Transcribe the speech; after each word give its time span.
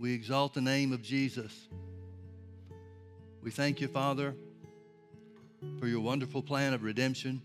We 0.00 0.14
exalt 0.14 0.54
the 0.54 0.62
name 0.62 0.94
of 0.94 1.02
Jesus. 1.02 1.68
We 3.42 3.50
thank 3.50 3.82
you, 3.82 3.86
Father, 3.86 4.34
for 5.78 5.86
your 5.86 6.00
wonderful 6.00 6.42
plan 6.42 6.72
of 6.72 6.82
redemption. 6.82 7.42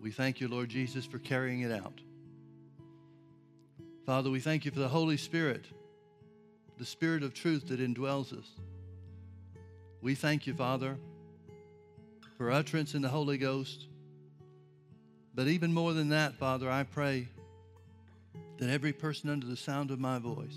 We 0.00 0.12
thank 0.12 0.40
you, 0.40 0.48
Lord 0.48 0.70
Jesus, 0.70 1.04
for 1.04 1.18
carrying 1.18 1.60
it 1.60 1.72
out. 1.72 2.00
Father, 4.06 4.30
we 4.30 4.40
thank 4.40 4.64
you 4.64 4.70
for 4.70 4.78
the 4.78 4.88
Holy 4.88 5.18
Spirit, 5.18 5.66
the 6.78 6.86
Spirit 6.86 7.22
of 7.22 7.34
truth 7.34 7.68
that 7.68 7.80
indwells 7.80 8.32
us. 8.32 8.48
We 10.00 10.14
thank 10.14 10.46
you, 10.46 10.54
Father, 10.54 10.96
for 12.38 12.50
utterance 12.50 12.94
in 12.94 13.02
the 13.02 13.10
Holy 13.10 13.36
Ghost. 13.36 13.88
But 15.34 15.48
even 15.48 15.74
more 15.74 15.92
than 15.92 16.08
that, 16.08 16.36
Father, 16.36 16.70
I 16.70 16.84
pray 16.84 17.28
that 18.56 18.70
every 18.70 18.94
person 18.94 19.28
under 19.28 19.46
the 19.46 19.54
sound 19.54 19.90
of 19.90 20.00
my 20.00 20.18
voice, 20.18 20.56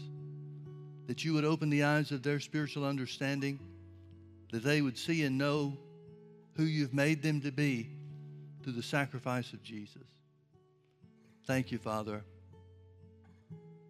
that 1.07 1.23
you 1.23 1.33
would 1.33 1.45
open 1.45 1.69
the 1.69 1.83
eyes 1.83 2.11
of 2.11 2.23
their 2.23 2.39
spiritual 2.39 2.85
understanding, 2.85 3.59
that 4.51 4.63
they 4.63 4.81
would 4.81 4.97
see 4.97 5.23
and 5.23 5.37
know 5.37 5.77
who 6.55 6.63
you've 6.63 6.93
made 6.93 7.21
them 7.21 7.41
to 7.41 7.51
be 7.51 7.89
through 8.63 8.73
the 8.73 8.83
sacrifice 8.83 9.53
of 9.53 9.61
Jesus. 9.63 10.03
Thank 11.45 11.71
you, 11.71 11.77
Father, 11.77 12.23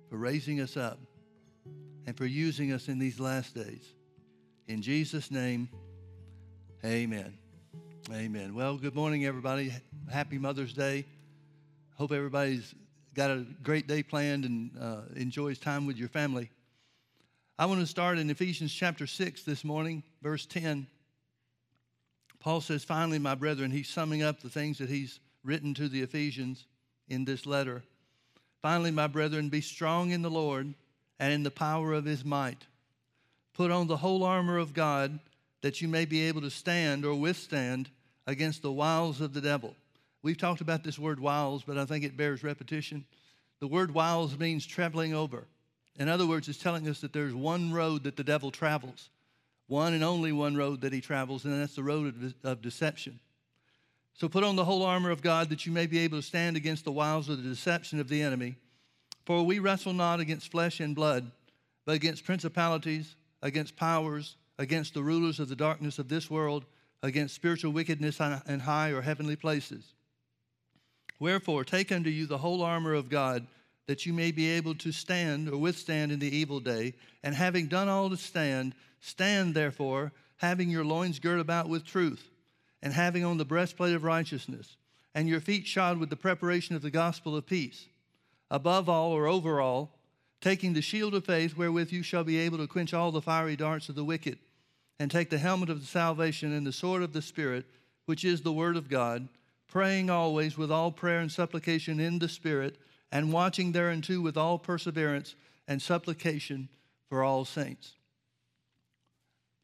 for 0.09 0.18
raising 0.18 0.62
us 0.62 0.76
up 0.76 0.99
and 2.07 2.18
for 2.18 2.26
using 2.26 2.71
us 2.71 2.88
in 2.88 2.98
these 2.98 3.20
last 3.20 3.54
days. 3.54 3.93
In 4.68 4.82
Jesus' 4.82 5.30
name, 5.30 5.70
amen. 6.84 7.38
Amen. 8.12 8.54
Well, 8.54 8.77
good 8.77 8.95
morning, 8.95 9.26
everybody. 9.26 9.71
Happy 10.12 10.38
Mother's 10.38 10.73
Day. 10.73 11.05
Hope 11.95 12.12
everybody's 12.12 12.73
got 13.13 13.32
a 13.32 13.45
great 13.62 13.88
day 13.88 14.04
planned 14.04 14.45
and 14.45 14.71
uh, 14.80 15.02
enjoys 15.16 15.59
time 15.59 15.85
with 15.85 15.98
your 15.98 16.09
family. 16.09 16.49
I 17.59 17.67
want 17.67 17.81
to 17.81 17.88
start 17.88 18.17
in 18.17 18.31
Ephesians 18.31 18.73
chapter 18.73 19.05
6 19.05 19.43
this 19.43 19.63
morning, 19.63 20.01
verse 20.23 20.48
10. 20.48 20.87
Paul 22.40 22.62
says, 22.62 22.84
Finally, 22.84 23.20
my 23.20 23.35
brethren, 23.35 23.70
he's 23.70 23.90
summing 23.90 24.23
up 24.23 24.41
the 24.41 24.49
things 24.49 24.79
that 24.79 24.90
he's 24.90 25.20
written 25.43 25.76
to 25.76 25.87
the 25.87 26.01
Ephesians 26.01 26.65
in 27.09 27.26
this 27.26 27.46
letter. 27.46 27.84
Finally, 28.63 28.90
my 28.90 29.05
brethren, 29.05 29.49
be 29.49 29.62
strong 29.62 30.09
in 30.09 30.24
the 30.24 30.31
Lord 30.31 30.74
and 31.20 31.31
in 31.31 31.43
the 31.43 31.51
power 31.51 31.93
of 31.93 32.05
his 32.05 32.26
might. 32.26 32.65
Put 33.54 33.70
on 33.70 33.85
the 33.85 33.98
whole 33.98 34.24
armor 34.24 34.57
of 34.57 34.74
God 34.74 35.20
that 35.62 35.79
you 35.79 35.87
may 35.87 36.05
be 36.05 36.24
able 36.24 36.41
to 36.41 36.49
stand 36.49 37.05
or 37.05 37.13
withstand 37.13 37.87
against 38.26 38.63
the 38.63 38.71
wiles 38.71 39.21
of 39.21 39.34
the 39.34 39.41
devil. 39.41 39.76
We've 40.24 40.40
talked 40.40 40.62
about 40.62 40.84
this 40.84 40.98
word 40.98 41.20
wiles, 41.20 41.63
but 41.63 41.77
I 41.77 41.85
think 41.85 42.04
it 42.04 42.18
bears 42.18 42.43
repetition. 42.43 43.05
The 43.59 43.68
word 43.68 43.93
wiles 43.93 44.40
means 44.40 44.65
traveling 44.65 45.13
over. 45.13 45.46
In 45.98 46.10
other 46.10 46.26
words, 46.26 46.49
it's 46.49 46.58
telling 46.58 46.88
us 46.88 47.02
that 47.02 47.13
there's 47.13 47.34
one 47.34 47.72
road 47.72 48.04
that 48.04 48.18
the 48.18 48.24
devil 48.24 48.52
travels 48.52 49.10
one 49.68 49.94
and 49.94 50.04
only 50.04 50.32
one 50.32 50.55
road 50.55 50.82
that 50.82 50.94
he 50.94 51.02
travels, 51.02 51.46
and 51.46 51.62
that's 51.62 51.76
the 51.76 51.84
road 51.84 52.08
of, 52.08 52.36
of 52.44 52.62
deception. 52.62 53.20
So 54.14 54.30
put 54.30 54.44
on 54.44 54.55
the 54.55 54.66
whole 54.66 54.84
armor 54.84 55.10
of 55.10 55.21
God 55.21 55.49
that 55.49 55.66
you 55.66 55.71
may 55.71 55.88
be 55.88 55.99
able 55.99 56.20
to 56.20 56.24
stand 56.24 56.55
against 56.55 56.86
the 56.86 56.91
wiles 56.91 57.30
of 57.30 57.41
the 57.41 57.49
deception 57.49 57.99
of 57.99 58.08
the 58.08 58.21
enemy. 58.21 58.55
For 59.26 59.44
we 59.44 59.60
wrestle 59.60 59.94
not 59.94 60.20
against 60.20 60.52
flesh 60.52 60.80
and 60.80 60.94
blood, 60.94 61.32
but 61.86 61.96
against 61.96 62.26
principalities, 62.26 63.16
against 63.41 63.76
powers, 63.76 64.36
against 64.59 64.94
the 64.94 65.02
rulers 65.02 65.40
of 65.40 65.50
the 65.50 65.56
darkness 65.56 65.97
of 65.97 66.09
this 66.09 66.30
world, 66.30 66.66
against 67.02 67.34
spiritual 67.34 67.72
wickedness 67.72 68.19
in 68.47 68.59
high 68.59 68.90
or 68.90 69.02
heavenly 69.02 69.36
places. 69.36 69.94
Wherefore, 71.19 71.64
take 71.64 71.91
unto 71.91 72.09
you 72.09 72.25
the 72.25 72.38
whole 72.38 72.62
armor 72.62 72.94
of 72.94 73.09
God, 73.09 73.47
that 73.88 74.06
you 74.06 74.13
may 74.13 74.31
be 74.31 74.50
able 74.50 74.75
to 74.75 74.91
stand 74.91 75.50
or 75.50 75.57
withstand 75.57 76.12
in 76.12 76.19
the 76.19 76.35
evil 76.35 76.59
day, 76.59 76.94
and 77.23 77.35
having 77.35 77.67
done 77.67 77.90
all 77.90 78.09
to 78.09 78.17
stand, 78.17 78.73
Stand 79.06 79.53
therefore, 79.53 80.13
having 80.38 80.69
your 80.69 80.85
loins 80.85 81.19
girt 81.19 81.41
about 81.41 81.67
with 81.67 81.85
truth, 81.85 82.29
and 82.81 82.94
having 82.94 83.25
on 83.25 83.38
the 83.38 83.44
breastplate 83.44 83.94
of 83.94 84.06
righteousness, 84.06 84.78
and 85.13 85.28
your 85.28 85.41
feet 85.41 85.68
shod 85.68 85.97
with 85.97 86.09
the 86.09 86.16
preparation 86.16 86.74
of 86.74 86.81
the 86.81 86.90
gospel 86.90 87.35
of 87.35 87.46
peace. 87.46 87.88
Above 88.50 88.88
all, 88.88 89.12
or 89.12 89.28
over 89.28 89.59
all, 89.59 90.00
taking 90.40 90.72
the 90.72 90.81
shield 90.81 91.13
of 91.13 91.25
faith 91.25 91.58
wherewith 91.58 91.91
you 91.91 92.02
shall 92.02 92.24
be 92.24 92.38
able 92.38 92.58
to 92.58 92.68
quench 92.68 92.94
all 92.94 93.12
the 93.12 93.22
fiery 93.22 93.58
darts 93.58 93.90
of 93.90 93.96
the 93.96 94.06
wicked, 94.06 94.40
and 94.97 95.12
take 95.12 95.29
the 95.29 95.38
helmet 95.38 95.69
of 95.69 95.81
the 95.81 95.85
salvation 95.85 96.53
and 96.53 96.66
the 96.66 96.72
sword 96.72 97.03
of 97.03 97.12
the 97.12 97.22
Spirit, 97.22 97.66
which 98.06 98.24
is 98.24 98.41
the 98.41 98.53
word 98.53 98.78
of 98.78 98.88
God, 98.88 99.28
praying 99.68 100.09
always 100.09 100.58
with 100.58 100.72
all 100.72 100.91
prayer 100.94 101.19
and 101.19 101.31
supplication 101.31 102.00
in 102.00 102.19
the 102.19 102.29
Spirit, 102.29 102.78
and 103.13 103.31
watching 103.31 103.72
thereunto 103.72 104.19
with 104.19 104.35
all 104.35 104.57
perseverance 104.57 105.35
and 105.68 105.79
supplication 105.79 106.68
for 107.07 107.24
all 107.24 107.46
saints. 107.46 107.94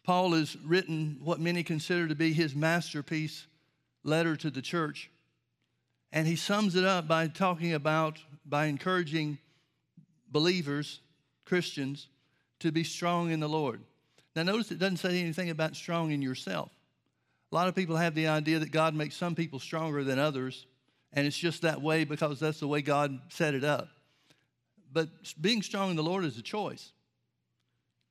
Paul 0.04 0.34
has 0.34 0.56
written 0.64 1.18
what 1.24 1.40
many 1.40 1.64
consider 1.64 2.08
to 2.08 2.14
be 2.14 2.32
his 2.32 2.54
masterpiece 2.56 3.48
letter 4.04 4.36
to 4.36 4.52
the 4.52 4.62
church. 4.62 5.10
And 6.12 6.28
he 6.28 6.36
sums 6.36 6.76
it 6.76 6.86
up 6.86 7.08
by 7.08 7.28
talking 7.28 7.74
about, 7.74 8.20
by 8.46 8.68
encouraging 8.68 9.40
believers, 10.32 11.00
Christians, 11.44 12.08
to 12.60 12.72
be 12.72 12.84
strong 12.84 13.32
in 13.32 13.40
the 13.40 13.50
Lord. 13.50 13.82
Now, 14.36 14.44
notice 14.44 14.72
it 14.72 14.78
doesn't 14.78 14.98
say 14.98 15.20
anything 15.20 15.50
about 15.50 15.76
strong 15.76 16.12
in 16.12 16.22
yourself. 16.22 16.70
A 17.52 17.56
lot 17.56 17.68
of 17.68 17.76
people 17.76 17.96
have 17.96 18.14
the 18.14 18.28
idea 18.28 18.60
that 18.60 18.72
God 18.72 18.94
makes 18.94 19.18
some 19.18 19.34
people 19.34 19.58
stronger 19.58 20.04
than 20.04 20.20
others, 20.20 20.68
and 21.14 21.26
it's 21.26 21.38
just 21.38 21.64
that 21.64 21.82
way 21.82 22.04
because 22.04 22.40
that's 22.40 22.60
the 22.60 22.68
way 22.68 22.82
God 22.82 23.20
set 23.30 23.54
it 23.54 23.64
up. 23.64 23.90
But 24.92 25.10
being 25.40 25.62
strong 25.62 25.92
in 25.92 25.96
the 25.96 26.04
Lord 26.04 26.26
is 26.26 26.38
a 26.38 26.42
choice, 26.42 26.92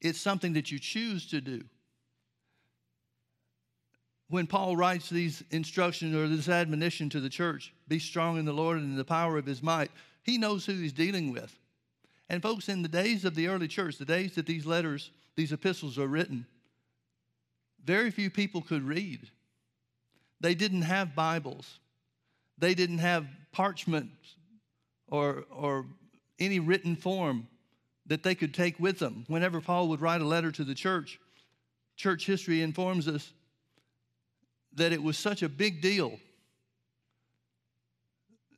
it's 0.01 0.21
something 0.21 0.53
that 0.53 0.71
you 0.71 0.79
choose 0.79 1.27
to 1.31 1.41
do 1.41 1.65
when 4.31 4.47
Paul 4.47 4.77
writes 4.77 5.09
these 5.09 5.43
instructions 5.51 6.15
or 6.15 6.29
this 6.29 6.49
admonition 6.49 7.09
to 7.11 7.21
the 7.21 7.31
church, 7.31 7.73
be 7.89 7.99
strong 7.99 8.39
in 8.39 8.45
the 8.45 8.53
Lord 8.53 8.79
and 8.79 8.91
in 8.91 8.97
the 8.97 9.05
power 9.05 9.39
of 9.39 9.47
his 9.47 9.63
might, 9.63 9.91
he 10.23 10.37
knows 10.37 10.67
who 10.67 10.75
he's 10.75 10.93
dealing 10.93 11.33
with. 11.33 11.57
And 12.29 12.43
folks, 12.43 12.69
in 12.69 12.83
the 12.83 12.89
days 12.89 13.25
of 13.25 13.35
the 13.35 13.49
early 13.49 13.69
church, 13.69 13.97
the 13.97 14.05
days 14.05 14.35
that 14.35 14.47
these 14.47 14.67
letters, 14.67 15.11
these 15.35 15.53
epistles 15.53 15.99
are 15.99 16.07
written, 16.07 16.47
very 17.83 18.11
few 18.11 18.29
people 18.29 18.61
could 18.61 18.83
read. 18.83 19.31
They 20.41 20.55
didn't 20.55 20.83
have 20.83 21.15
Bibles. 21.15 21.79
They 22.59 22.75
didn't 22.75 22.99
have 22.99 23.27
parchment 23.53 24.11
or, 25.09 25.45
or 25.51 25.87
any 26.39 26.59
written 26.59 26.97
form 26.97 27.47
that 28.07 28.23
they 28.23 28.35
could 28.35 28.55
take 28.55 28.79
with 28.81 28.99
them. 28.99 29.25
Whenever 29.29 29.61
Paul 29.61 29.89
would 29.89 30.01
write 30.01 30.21
a 30.21 30.27
letter 30.27 30.51
to 30.53 30.65
the 30.65 30.75
church, 30.75 31.21
church 31.97 32.27
history 32.27 32.63
informs 32.63 33.07
us 33.07 33.33
that 34.75 34.93
it 34.93 35.03
was 35.03 35.19
such 35.19 35.43
a 35.43 35.49
big 35.49 35.81
deal 35.81 36.19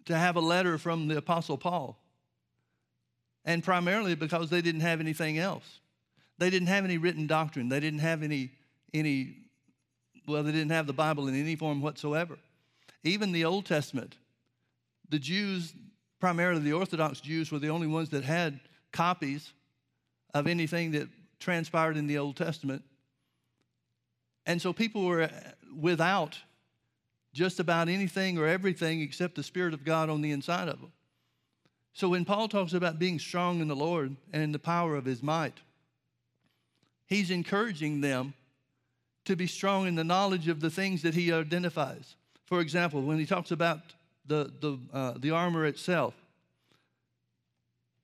to 0.06 0.16
have 0.16 0.36
a 0.36 0.40
letter 0.40 0.78
from 0.78 1.08
the 1.08 1.16
Apostle 1.16 1.58
Paul. 1.58 1.98
And 3.44 3.64
primarily 3.64 4.14
because 4.14 4.50
they 4.50 4.60
didn't 4.60 4.82
have 4.82 5.00
anything 5.00 5.38
else. 5.38 5.80
They 6.38 6.50
didn't 6.50 6.68
have 6.68 6.84
any 6.84 6.98
written 6.98 7.26
doctrine. 7.26 7.68
They 7.68 7.80
didn't 7.80 8.00
have 8.00 8.22
any, 8.22 8.50
any 8.92 9.36
well, 10.26 10.42
they 10.42 10.52
didn't 10.52 10.70
have 10.70 10.86
the 10.86 10.92
Bible 10.92 11.28
in 11.28 11.34
any 11.34 11.56
form 11.56 11.80
whatsoever. 11.80 12.38
Even 13.02 13.32
the 13.32 13.44
Old 13.44 13.66
Testament, 13.66 14.16
the 15.08 15.18
Jews, 15.18 15.72
primarily 16.20 16.60
the 16.60 16.72
Orthodox 16.72 17.20
Jews, 17.20 17.50
were 17.50 17.58
the 17.58 17.70
only 17.70 17.86
ones 17.86 18.10
that 18.10 18.24
had 18.24 18.60
copies 18.92 19.52
of 20.34 20.46
anything 20.46 20.92
that 20.92 21.08
transpired 21.38 21.96
in 21.96 22.06
the 22.06 22.18
Old 22.18 22.36
Testament. 22.36 22.82
And 24.46 24.60
so 24.60 24.72
people 24.72 25.04
were 25.04 25.30
without 25.78 26.38
just 27.32 27.60
about 27.60 27.88
anything 27.88 28.38
or 28.38 28.46
everything 28.46 29.00
except 29.00 29.36
the 29.36 29.42
Spirit 29.42 29.72
of 29.72 29.84
God 29.84 30.10
on 30.10 30.20
the 30.20 30.32
inside 30.32 30.68
of 30.68 30.80
them. 30.80 30.92
So 31.92 32.08
when 32.08 32.24
Paul 32.24 32.48
talks 32.48 32.72
about 32.72 32.98
being 32.98 33.18
strong 33.18 33.60
in 33.60 33.68
the 33.68 33.76
Lord 33.76 34.16
and 34.32 34.42
in 34.42 34.52
the 34.52 34.58
power 34.58 34.96
of 34.96 35.04
his 35.04 35.22
might, 35.22 35.58
he's 37.06 37.30
encouraging 37.30 38.00
them 38.00 38.34
to 39.24 39.36
be 39.36 39.46
strong 39.46 39.86
in 39.86 39.96
the 39.96 40.04
knowledge 40.04 40.48
of 40.48 40.60
the 40.60 40.70
things 40.70 41.02
that 41.02 41.14
he 41.14 41.32
identifies. 41.32 42.16
For 42.50 42.60
example, 42.60 43.00
when 43.00 43.18
he 43.18 43.24
talks 43.24 43.50
about 43.50 43.78
the, 44.26 44.52
the, 44.60 44.78
uh, 44.92 45.14
the 45.16 45.30
armor 45.30 45.64
itself, 45.64 46.14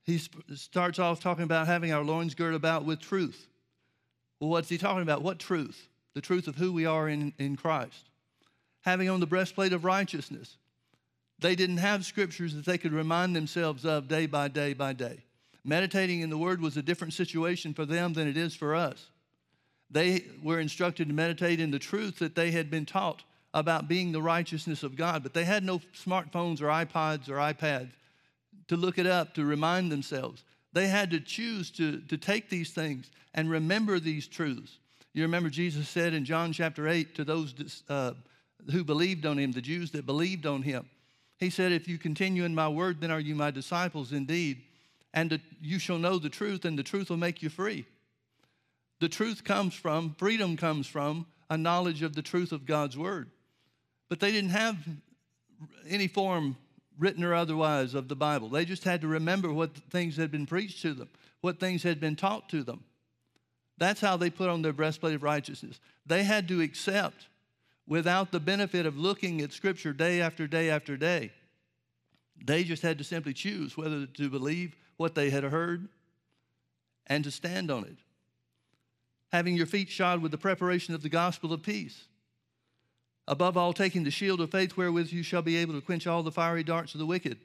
he 0.04 0.16
sp- 0.16 0.40
starts 0.54 0.98
off 0.98 1.20
talking 1.20 1.44
about 1.44 1.66
having 1.66 1.92
our 1.92 2.02
loins 2.02 2.34
girt 2.34 2.54
about 2.54 2.86
with 2.86 3.00
truth. 3.00 3.46
Well, 4.40 4.48
what's 4.48 4.70
he 4.70 4.78
talking 4.78 5.02
about? 5.02 5.20
What 5.20 5.38
truth? 5.38 5.88
the 6.16 6.22
truth 6.22 6.48
of 6.48 6.56
who 6.56 6.72
we 6.72 6.86
are 6.86 7.10
in, 7.10 7.34
in 7.38 7.56
Christ. 7.56 8.08
Having 8.86 9.10
on 9.10 9.20
the 9.20 9.26
breastplate 9.26 9.74
of 9.74 9.84
righteousness. 9.84 10.56
They 11.38 11.54
didn't 11.54 11.76
have 11.76 12.06
scriptures 12.06 12.54
that 12.54 12.64
they 12.64 12.78
could 12.78 12.94
remind 12.94 13.36
themselves 13.36 13.84
of 13.84 14.08
day 14.08 14.24
by 14.24 14.48
day 14.48 14.72
by 14.72 14.94
day. 14.94 15.24
Meditating 15.62 16.22
in 16.22 16.30
the 16.30 16.38
Word 16.38 16.62
was 16.62 16.78
a 16.78 16.82
different 16.82 17.12
situation 17.12 17.74
for 17.74 17.84
them 17.84 18.14
than 18.14 18.26
it 18.26 18.38
is 18.38 18.54
for 18.54 18.74
us. 18.74 19.10
They 19.90 20.24
were 20.42 20.58
instructed 20.58 21.08
to 21.08 21.14
meditate 21.14 21.60
in 21.60 21.70
the 21.70 21.78
truth 21.78 22.18
that 22.20 22.34
they 22.34 22.50
had 22.50 22.70
been 22.70 22.86
taught 22.86 23.22
about 23.56 23.88
being 23.88 24.12
the 24.12 24.20
righteousness 24.20 24.82
of 24.82 24.96
God, 24.96 25.22
but 25.22 25.32
they 25.32 25.46
had 25.46 25.64
no 25.64 25.80
smartphones 25.98 26.60
or 26.60 26.66
iPods 26.66 27.30
or 27.30 27.36
iPads 27.36 27.88
to 28.68 28.76
look 28.76 28.98
it 28.98 29.06
up 29.06 29.34
to 29.34 29.46
remind 29.46 29.90
themselves. 29.90 30.44
They 30.74 30.88
had 30.88 31.10
to 31.12 31.20
choose 31.20 31.70
to, 31.72 32.00
to 32.02 32.18
take 32.18 32.50
these 32.50 32.72
things 32.72 33.10
and 33.32 33.50
remember 33.50 33.98
these 33.98 34.28
truths. 34.28 34.76
You 35.14 35.22
remember 35.22 35.48
Jesus 35.48 35.88
said 35.88 36.12
in 36.12 36.26
John 36.26 36.52
chapter 36.52 36.86
8 36.86 37.14
to 37.14 37.24
those 37.24 37.82
uh, 37.88 38.12
who 38.70 38.84
believed 38.84 39.24
on 39.24 39.38
him, 39.38 39.52
the 39.52 39.62
Jews 39.62 39.90
that 39.92 40.04
believed 40.04 40.44
on 40.44 40.60
him, 40.60 40.86
He 41.38 41.48
said, 41.48 41.72
If 41.72 41.88
you 41.88 41.96
continue 41.96 42.44
in 42.44 42.54
my 42.54 42.68
word, 42.68 43.00
then 43.00 43.10
are 43.10 43.20
you 43.20 43.34
my 43.34 43.50
disciples 43.50 44.12
indeed. 44.12 44.60
And 45.14 45.40
you 45.62 45.78
shall 45.78 45.96
know 45.98 46.18
the 46.18 46.28
truth, 46.28 46.66
and 46.66 46.78
the 46.78 46.82
truth 46.82 47.08
will 47.08 47.16
make 47.16 47.42
you 47.42 47.48
free. 47.48 47.86
The 49.00 49.08
truth 49.08 49.44
comes 49.44 49.72
from, 49.72 50.14
freedom 50.18 50.58
comes 50.58 50.86
from 50.86 51.24
a 51.48 51.56
knowledge 51.56 52.02
of 52.02 52.14
the 52.14 52.22
truth 52.22 52.52
of 52.52 52.66
God's 52.66 52.98
word. 52.98 53.30
But 54.08 54.20
they 54.20 54.30
didn't 54.30 54.50
have 54.50 54.76
any 55.88 56.08
form 56.08 56.56
written 56.98 57.24
or 57.24 57.34
otherwise, 57.34 57.94
of 57.94 58.08
the 58.08 58.16
Bible. 58.16 58.48
They 58.48 58.64
just 58.64 58.84
had 58.84 59.00
to 59.02 59.08
remember 59.08 59.52
what 59.52 59.76
things 59.90 60.16
had 60.16 60.30
been 60.30 60.46
preached 60.46 60.82
to 60.82 60.94
them, 60.94 61.08
what 61.40 61.60
things 61.60 61.82
had 61.82 62.00
been 62.00 62.16
taught 62.16 62.48
to 62.50 62.62
them. 62.62 62.84
That's 63.78 64.00
how 64.00 64.16
they 64.16 64.30
put 64.30 64.48
on 64.48 64.62
their 64.62 64.72
breastplate 64.72 65.14
of 65.14 65.22
righteousness. 65.22 65.78
They 66.06 66.24
had 66.24 66.48
to 66.48 66.62
accept 66.62 67.26
without 67.86 68.32
the 68.32 68.40
benefit 68.40 68.86
of 68.86 68.96
looking 68.96 69.42
at 69.42 69.52
Scripture 69.52 69.92
day 69.92 70.20
after 70.20 70.46
day 70.46 70.70
after 70.70 70.96
day. 70.96 71.32
They 72.42 72.64
just 72.64 72.82
had 72.82 72.98
to 72.98 73.04
simply 73.04 73.34
choose 73.34 73.76
whether 73.76 74.06
to 74.06 74.30
believe 74.30 74.76
what 74.96 75.14
they 75.14 75.30
had 75.30 75.44
heard 75.44 75.88
and 77.06 77.22
to 77.24 77.30
stand 77.30 77.70
on 77.70 77.84
it. 77.84 77.98
Having 79.32 79.56
your 79.56 79.66
feet 79.66 79.90
shod 79.90 80.22
with 80.22 80.30
the 80.30 80.38
preparation 80.38 80.94
of 80.94 81.02
the 81.02 81.08
gospel 81.08 81.52
of 81.52 81.62
peace 81.62 82.06
Above 83.28 83.56
all, 83.56 83.72
taking 83.72 84.04
the 84.04 84.10
shield 84.10 84.40
of 84.40 84.50
faith 84.50 84.76
wherewith 84.76 85.12
you 85.12 85.22
shall 85.22 85.42
be 85.42 85.56
able 85.56 85.74
to 85.74 85.80
quench 85.80 86.06
all 86.06 86.22
the 86.22 86.30
fiery 86.30 86.62
darts 86.62 86.94
of 86.94 87.00
the 87.00 87.06
wicked, 87.06 87.38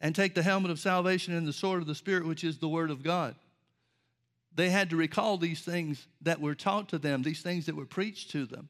and 0.00 0.14
take 0.14 0.34
the 0.34 0.42
helmet 0.42 0.70
of 0.70 0.78
salvation 0.78 1.34
and 1.34 1.46
the 1.46 1.52
sword 1.52 1.80
of 1.80 1.88
the 1.88 1.94
Spirit, 1.94 2.26
which 2.26 2.44
is 2.44 2.58
the 2.58 2.68
word 2.68 2.90
of 2.90 3.02
God. 3.02 3.34
They 4.54 4.70
had 4.70 4.90
to 4.90 4.96
recall 4.96 5.38
these 5.38 5.60
things 5.60 6.06
that 6.22 6.40
were 6.40 6.54
taught 6.54 6.88
to 6.90 6.98
them, 6.98 7.22
these 7.22 7.42
things 7.42 7.66
that 7.66 7.76
were 7.76 7.86
preached 7.86 8.30
to 8.30 8.46
them, 8.46 8.68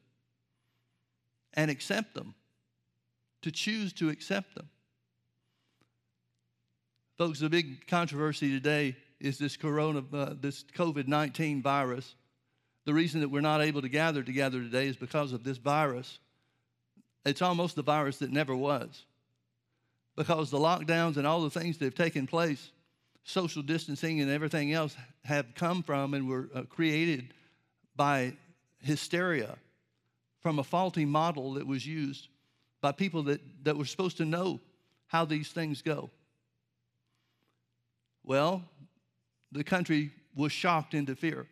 and 1.53 1.69
accept 1.69 2.15
them, 2.15 2.33
to 3.43 3.51
choose 3.51 3.93
to 3.93 4.09
accept 4.09 4.55
them. 4.55 4.69
Folks, 7.17 7.39
the 7.39 7.49
big 7.49 7.85
controversy 7.85 8.49
today 8.49 8.95
is 9.19 9.37
this 9.37 9.57
corona, 9.57 10.03
uh, 10.13 10.33
this 10.39 10.63
COVID 10.63 11.07
19 11.07 11.61
virus. 11.61 12.15
The 12.85 12.93
reason 12.93 13.21
that 13.21 13.29
we're 13.29 13.41
not 13.41 13.61
able 13.61 13.81
to 13.81 13.89
gather 13.89 14.23
together 14.23 14.59
today 14.61 14.87
is 14.87 14.95
because 14.95 15.33
of 15.33 15.43
this 15.43 15.57
virus. 15.57 16.17
It's 17.25 17.41
almost 17.41 17.75
the 17.75 17.81
virus 17.81 18.17
that 18.17 18.31
never 18.31 18.55
was. 18.55 19.05
Because 20.15 20.49
the 20.49 20.57
lockdowns 20.57 21.17
and 21.17 21.25
all 21.25 21.41
the 21.41 21.49
things 21.49 21.77
that 21.77 21.85
have 21.85 21.95
taken 21.95 22.27
place, 22.27 22.71
social 23.23 23.61
distancing 23.61 24.21
and 24.21 24.29
everything 24.29 24.73
else 24.73 24.95
have 25.23 25.53
come 25.55 25.83
from 25.83 26.13
and 26.13 26.27
were 26.27 26.49
uh, 26.53 26.63
created 26.63 27.33
by 27.95 28.33
hysteria 28.81 29.57
from 30.41 30.59
a 30.59 30.63
faulty 30.63 31.05
model 31.05 31.53
that 31.53 31.67
was 31.67 31.85
used 31.85 32.27
by 32.81 32.91
people 32.91 33.23
that, 33.23 33.41
that 33.63 33.77
were 33.77 33.85
supposed 33.85 34.17
to 34.17 34.25
know 34.25 34.59
how 35.07 35.25
these 35.25 35.49
things 35.49 35.81
go. 35.81 36.09
Well, 38.23 38.63
the 39.51 39.63
country 39.63 40.11
was 40.35 40.51
shocked 40.51 40.93
into 40.93 41.15
fear. 41.15 41.45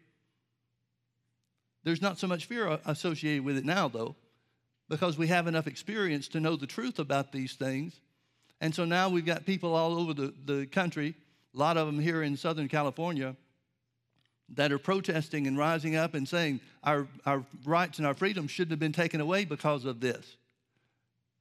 There's 1.84 2.02
not 2.02 2.18
so 2.18 2.28
much 2.28 2.46
fear 2.46 2.80
associated 2.86 3.44
with 3.44 3.58
it 3.58 3.66
now, 3.66 3.88
though 3.88 4.16
because 4.90 5.18
we 5.18 5.28
have 5.28 5.48
enough 5.48 5.68
experience 5.68 6.28
to 6.30 6.40
know 6.40 6.56
the 6.56 6.68
truth 6.68 7.00
about 7.00 7.32
these 7.32 7.54
things. 7.54 8.00
And 8.62 8.74
so 8.74 8.86
now 8.86 9.10
we've 9.10 9.26
got 9.26 9.46
people 9.46 9.76
all 9.76 10.00
over 10.00 10.14
the, 10.14 10.34
the 10.46 10.66
country, 10.66 11.16
a 11.54 11.58
lot 11.58 11.78
of 11.78 11.88
them 11.88 12.00
here 12.00 12.24
in 12.24 12.38
Southern 12.38 12.68
California, 12.68 13.36
that 14.56 14.72
are 14.72 14.80
protesting 14.80 15.46
and 15.46 15.58
rising 15.58 15.96
up 15.96 16.14
and 16.14 16.28
saying 16.28 16.62
our, 16.84 17.08
our 17.26 17.44
rights 17.66 17.98
and 17.98 18.08
our 18.08 18.14
freedoms 18.14 18.50
shouldn't 18.50 18.72
have 18.72 18.80
been 18.80 18.94
taken 18.94 19.20
away 19.20 19.44
because 19.44 19.84
of 19.84 20.00
this. 20.00 20.38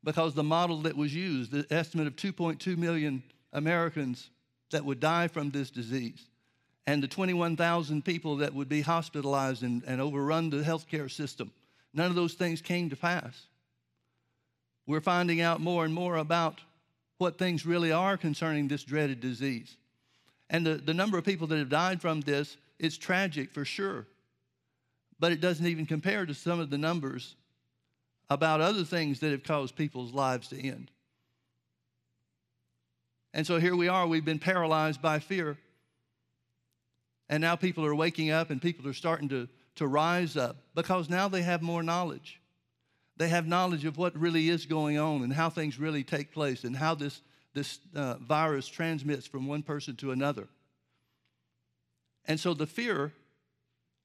Because 0.03 0.35
the 0.35 0.43
model 0.43 0.83
that 0.83 0.97
was 0.97 1.15
used, 1.15 1.53
the 1.53 1.67
estimate 1.71 2.07
of 2.07 2.17
2.2 2.17 2.77
million 2.77 3.23
Americans 3.53 4.31
that 4.73 4.85
would 4.85 4.99
die 4.99 5.29
from 5.29 5.51
this 5.51 5.71
disease, 5.71 6.27
and 6.89 7.03
the 7.03 7.09
21,000 7.09 8.05
people 8.05 8.37
that 8.37 8.55
would 8.55 8.69
be 8.69 8.81
hospitalized 8.81 9.63
and, 9.63 9.83
and 9.87 10.01
overrun 10.01 10.51
the 10.51 10.59
healthcare 10.59 11.11
system 11.11 11.53
None 11.97 12.11
of 12.11 12.15
those 12.15 12.35
things 12.35 12.61
came 12.61 12.91
to 12.91 12.97
pass. 12.97 13.47
We're 14.87 15.01
finding 15.01 15.41
out 15.41 15.61
more 15.61 15.85
and 15.85 15.93
more 15.93 16.17
about 16.17 16.61
what 17.19 17.39
things 17.39 17.65
really 17.65 17.91
are 17.91 18.19
concerning 18.19 18.69
this 18.69 18.85
dreaded 18.85 19.21
disease. 19.21 19.77
And 20.51 20.65
the, 20.65 20.75
the 20.75 20.95
number 20.95 21.17
of 21.17 21.25
people 21.25 21.47
that 21.49 21.59
have 21.59 21.71
died 21.71 22.03
from 22.03 22.21
this 22.21 22.59
is 22.79 22.99
tragic 22.99 23.51
for 23.51 23.65
sure. 23.65 24.07
But 25.19 25.33
it 25.33 25.41
doesn't 25.41 25.67
even 25.67 25.87
compare 25.87 26.27
to 26.27 26.35
some 26.35 26.61
of 26.61 26.69
the 26.69 26.77
numbers 26.77 27.35
about 28.29 28.61
other 28.61 28.85
things 28.85 29.21
that 29.21 29.31
have 29.31 29.43
caused 29.43 29.75
people's 29.75 30.13
lives 30.13 30.49
to 30.49 30.61
end. 30.61 30.91
And 33.33 33.47
so 33.47 33.59
here 33.59 33.75
we 33.75 33.89
are, 33.89 34.07
we've 34.07 34.25
been 34.25 34.39
paralyzed 34.39 35.01
by 35.01 35.19
fear. 35.19 35.57
And 37.31 37.41
now 37.41 37.57
people 37.57 37.87
are 37.87 37.95
waking 37.95 38.31
up 38.31 38.51
and 38.51 38.61
people 38.61 38.87
are 38.87 38.93
starting 38.93 39.31
to 39.31 39.49
to 39.77 39.87
rise 39.87 40.37
up 40.37 40.57
because 40.75 41.09
now 41.09 41.29
they 41.29 41.43
have 41.43 41.63
more 41.63 41.83
knowledge. 41.83 42.41
They 43.17 43.29
have 43.29 43.47
knowledge 43.47 43.85
of 43.85 43.97
what 43.97 44.19
really 44.19 44.49
is 44.49 44.67
going 44.67 44.99
on 44.99 45.23
and 45.23 45.33
how 45.33 45.49
things 45.49 45.79
really 45.79 46.05
take 46.05 46.33
place 46.33 46.65
and 46.65 46.77
how 46.77 46.95
this, 46.95 47.23
this 47.55 47.79
uh, 47.95 48.15
virus 48.15 48.67
transmits 48.67 49.27
from 49.27 49.47
one 49.47 49.63
person 49.63 49.97
to 49.97 50.11
another. 50.11 50.49
And 52.27 52.39
so 52.39 52.53
the 52.53 52.67
fear 52.67 53.13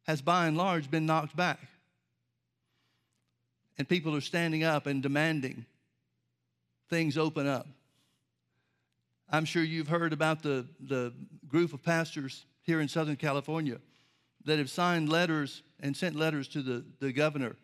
has 0.04 0.22
by 0.22 0.48
and 0.48 0.58
large 0.58 0.90
been 0.90 1.06
knocked 1.06 1.36
back. 1.36 1.60
And 3.78 3.88
people 3.88 4.16
are 4.16 4.22
standing 4.22 4.64
up 4.64 4.86
and 4.86 5.02
demanding 5.02 5.66
things 6.90 7.18
open 7.18 7.48
up. 7.48 7.68
I'm 9.30 9.46
sure 9.46 9.64
you've 9.64 9.88
heard 9.88 10.14
about 10.14 10.44
the, 10.44 10.68
the 10.80 11.14
group 11.48 11.74
of 11.74 11.82
pastors 11.82 12.46
here 12.64 12.82
in 12.82 12.88
Southern 12.88 13.16
California 13.16 13.80
that 14.46 14.60
have 14.60 14.70
signed 14.70 15.10
letters 15.10 15.64
and 15.80 15.96
sent 15.96 16.16
letters 16.16 16.48
to 16.50 16.62
the, 16.62 16.84
the 17.00 17.12
governor 17.12 17.56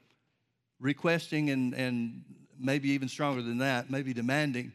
requesting 0.79 1.49
and, 1.49 1.73
and 1.73 2.23
maybe 2.59 2.89
even 2.89 3.07
stronger 3.07 3.41
than 3.41 3.59
that, 3.59 3.89
maybe 3.89 4.13
demanding 4.13 4.71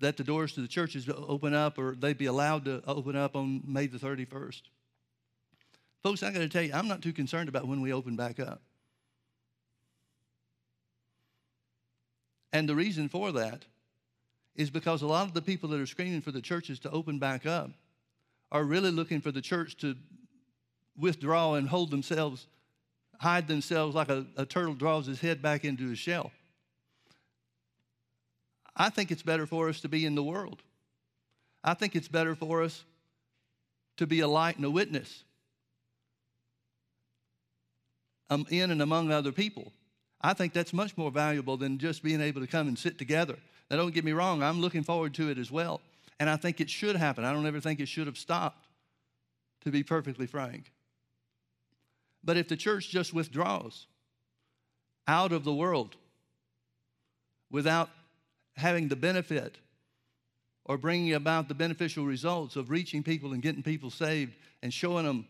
that 0.00 0.16
the 0.16 0.24
doors 0.24 0.54
to 0.54 0.62
the 0.62 0.68
churches 0.68 1.08
open 1.08 1.54
up 1.54 1.78
or 1.78 1.94
they 1.94 2.12
be 2.12 2.26
allowed 2.26 2.64
to 2.64 2.82
open 2.86 3.16
up 3.16 3.36
on 3.36 3.62
May 3.66 3.86
the 3.86 3.98
31st. 3.98 4.62
Folks, 6.02 6.22
I 6.22 6.32
got 6.32 6.38
to 6.38 6.48
tell 6.48 6.62
you, 6.62 6.72
I'm 6.72 6.88
not 6.88 7.02
too 7.02 7.12
concerned 7.12 7.48
about 7.48 7.66
when 7.68 7.82
we 7.82 7.92
open 7.92 8.16
back 8.16 8.40
up. 8.40 8.62
And 12.52 12.68
the 12.68 12.74
reason 12.74 13.08
for 13.08 13.30
that 13.32 13.64
is 14.56 14.70
because 14.70 15.02
a 15.02 15.06
lot 15.06 15.26
of 15.26 15.34
the 15.34 15.42
people 15.42 15.68
that 15.70 15.80
are 15.80 15.86
screaming 15.86 16.20
for 16.20 16.32
the 16.32 16.40
churches 16.40 16.80
to 16.80 16.90
open 16.90 17.18
back 17.18 17.46
up 17.46 17.70
are 18.50 18.64
really 18.64 18.90
looking 18.90 19.20
for 19.20 19.30
the 19.30 19.40
church 19.40 19.76
to 19.78 19.94
withdraw 20.98 21.54
and 21.54 21.68
hold 21.68 21.90
themselves, 21.90 22.46
hide 23.18 23.48
themselves 23.48 23.94
like 23.94 24.08
a, 24.08 24.26
a 24.36 24.46
turtle 24.46 24.74
draws 24.74 25.06
his 25.06 25.20
head 25.20 25.42
back 25.42 25.64
into 25.64 25.88
his 25.88 25.98
shell. 25.98 26.30
I 28.76 28.88
think 28.88 29.10
it's 29.10 29.22
better 29.22 29.46
for 29.46 29.68
us 29.68 29.80
to 29.80 29.88
be 29.88 30.06
in 30.06 30.14
the 30.14 30.22
world. 30.22 30.62
I 31.62 31.74
think 31.74 31.94
it's 31.94 32.08
better 32.08 32.34
for 32.34 32.62
us 32.62 32.84
to 33.98 34.06
be 34.06 34.20
a 34.20 34.28
light 34.28 34.56
and 34.56 34.64
a 34.64 34.70
witness 34.70 35.24
um, 38.30 38.46
in 38.48 38.70
and 38.70 38.80
among 38.80 39.10
other 39.10 39.32
people. 39.32 39.72
I 40.22 40.32
think 40.32 40.52
that's 40.52 40.72
much 40.72 40.96
more 40.96 41.10
valuable 41.10 41.56
than 41.56 41.78
just 41.78 42.02
being 42.02 42.20
able 42.20 42.40
to 42.40 42.46
come 42.46 42.68
and 42.68 42.78
sit 42.78 42.98
together. 42.98 43.36
Now, 43.70 43.76
don't 43.76 43.94
get 43.94 44.04
me 44.04 44.12
wrong, 44.12 44.42
I'm 44.42 44.60
looking 44.60 44.82
forward 44.82 45.14
to 45.14 45.30
it 45.30 45.38
as 45.38 45.50
well. 45.50 45.80
And 46.18 46.28
I 46.28 46.36
think 46.36 46.60
it 46.60 46.68
should 46.68 46.96
happen. 46.96 47.24
I 47.24 47.32
don't 47.32 47.46
ever 47.46 47.60
think 47.60 47.80
it 47.80 47.88
should 47.88 48.06
have 48.06 48.18
stopped, 48.18 48.66
to 49.64 49.70
be 49.70 49.82
perfectly 49.82 50.26
frank. 50.26 50.72
But 52.22 52.36
if 52.36 52.48
the 52.48 52.56
church 52.56 52.88
just 52.88 53.14
withdraws 53.14 53.86
out 55.06 55.32
of 55.32 55.44
the 55.44 55.54
world 55.54 55.96
without 57.50 57.90
having 58.56 58.88
the 58.88 58.96
benefit 58.96 59.56
or 60.64 60.76
bringing 60.76 61.14
about 61.14 61.48
the 61.48 61.54
beneficial 61.54 62.04
results 62.04 62.56
of 62.56 62.70
reaching 62.70 63.02
people 63.02 63.32
and 63.32 63.42
getting 63.42 63.62
people 63.62 63.90
saved 63.90 64.34
and 64.62 64.72
showing 64.72 65.04
them 65.04 65.26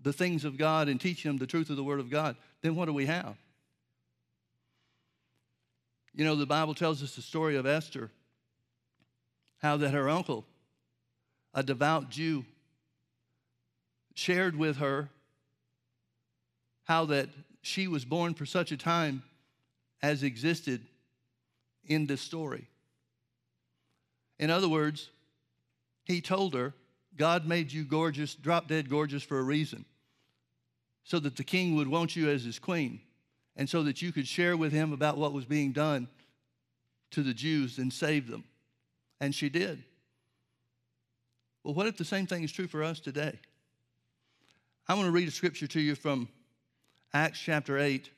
the 0.00 0.12
things 0.12 0.44
of 0.44 0.56
God 0.56 0.88
and 0.88 1.00
teaching 1.00 1.28
them 1.28 1.38
the 1.38 1.46
truth 1.46 1.70
of 1.70 1.76
the 1.76 1.84
Word 1.84 2.00
of 2.00 2.08
God, 2.08 2.36
then 2.62 2.76
what 2.76 2.86
do 2.86 2.92
we 2.92 3.06
have? 3.06 3.36
You 6.14 6.24
know, 6.24 6.36
the 6.36 6.46
Bible 6.46 6.74
tells 6.74 7.02
us 7.02 7.14
the 7.14 7.22
story 7.22 7.56
of 7.56 7.66
Esther, 7.66 8.10
how 9.58 9.76
that 9.76 9.90
her 9.90 10.08
uncle, 10.08 10.44
a 11.52 11.62
devout 11.62 12.10
Jew, 12.10 12.44
shared 14.14 14.56
with 14.56 14.78
her 14.78 15.10
how 16.88 17.04
that 17.04 17.28
she 17.60 17.86
was 17.86 18.06
born 18.06 18.32
for 18.32 18.46
such 18.46 18.72
a 18.72 18.76
time 18.76 19.22
as 20.02 20.22
existed 20.22 20.80
in 21.86 22.06
this 22.06 22.22
story. 22.22 22.66
In 24.38 24.50
other 24.50 24.68
words, 24.68 25.10
he 26.04 26.22
told 26.22 26.54
her 26.54 26.72
God 27.14 27.46
made 27.46 27.70
you 27.72 27.84
gorgeous, 27.84 28.34
drop 28.34 28.68
dead 28.68 28.88
gorgeous 28.88 29.22
for 29.22 29.38
a 29.38 29.42
reason, 29.42 29.84
so 31.04 31.18
that 31.18 31.36
the 31.36 31.44
king 31.44 31.74
would 31.76 31.88
want 31.88 32.16
you 32.16 32.30
as 32.30 32.44
his 32.44 32.58
queen, 32.58 33.00
and 33.54 33.68
so 33.68 33.82
that 33.82 34.00
you 34.00 34.10
could 34.10 34.26
share 34.26 34.56
with 34.56 34.72
him 34.72 34.92
about 34.92 35.18
what 35.18 35.34
was 35.34 35.44
being 35.44 35.72
done 35.72 36.08
to 37.10 37.22
the 37.22 37.34
Jews 37.34 37.76
and 37.78 37.92
save 37.92 38.30
them. 38.30 38.44
And 39.20 39.34
she 39.34 39.50
did. 39.50 39.82
Well, 41.64 41.74
what 41.74 41.86
if 41.86 41.98
the 41.98 42.04
same 42.04 42.26
thing 42.26 42.44
is 42.44 42.52
true 42.52 42.68
for 42.68 42.82
us 42.82 43.00
today? 43.00 43.38
I 44.86 44.94
want 44.94 45.06
to 45.06 45.12
read 45.12 45.28
a 45.28 45.32
scripture 45.32 45.66
to 45.66 45.80
you 45.80 45.94
from 45.94 46.28
Acts 47.12 47.40
chapter 47.40 47.78
8 47.78 48.10